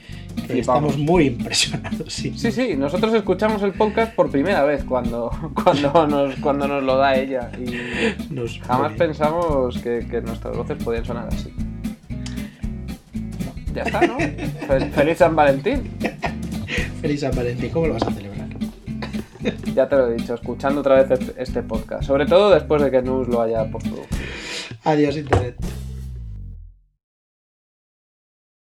estamos 0.50 0.98
muy 0.98 1.26
impresionados. 1.26 2.14
Sí. 2.14 2.34
sí, 2.38 2.52
sí, 2.52 2.76
nosotros 2.76 3.14
escuchamos 3.14 3.62
el 3.62 3.74
podcast 3.74 4.16
por 4.16 4.32
primera 4.32 4.64
vez 4.64 4.84
cuando, 4.84 5.30
cuando, 5.64 6.08
nos, 6.08 6.36
cuando 6.38 6.68
nos 6.68 6.84
lo 6.84 6.98
da 6.98 7.16
ella 7.16 7.52
y 7.58 8.34
nos, 8.34 8.60
jamás 8.62 8.94
pensamos 8.94 9.78
que, 9.78 10.08
que 10.10 10.22
nuestras 10.22 10.58
voces 10.58 10.84
podían 10.84 11.06
sonar 11.06 11.28
así. 11.28 11.54
Ya 13.78 13.84
está, 13.84 14.02
¿no? 14.08 14.18
Feliz 14.96 15.20
San 15.20 15.36
Valentín. 15.36 15.92
Feliz 17.00 17.22
San 17.22 17.36
Valentín, 17.36 17.70
¿cómo 17.70 17.86
lo 17.86 17.94
vas 17.94 18.02
a 18.02 18.12
celebrar? 18.12 18.48
Ya 19.76 19.88
te 19.88 19.96
lo 19.96 20.08
he 20.08 20.16
dicho, 20.16 20.34
escuchando 20.34 20.82
otra 20.82 21.04
vez 21.04 21.20
este 21.38 21.62
podcast. 21.62 22.04
Sobre 22.04 22.26
todo 22.26 22.50
después 22.50 22.82
de 22.82 22.90
que 22.90 23.04
Nus 23.04 23.28
lo 23.28 23.40
haya 23.40 23.70
postproducido. 23.70 24.08
Adiós, 24.84 25.16
Internet. 25.16 25.58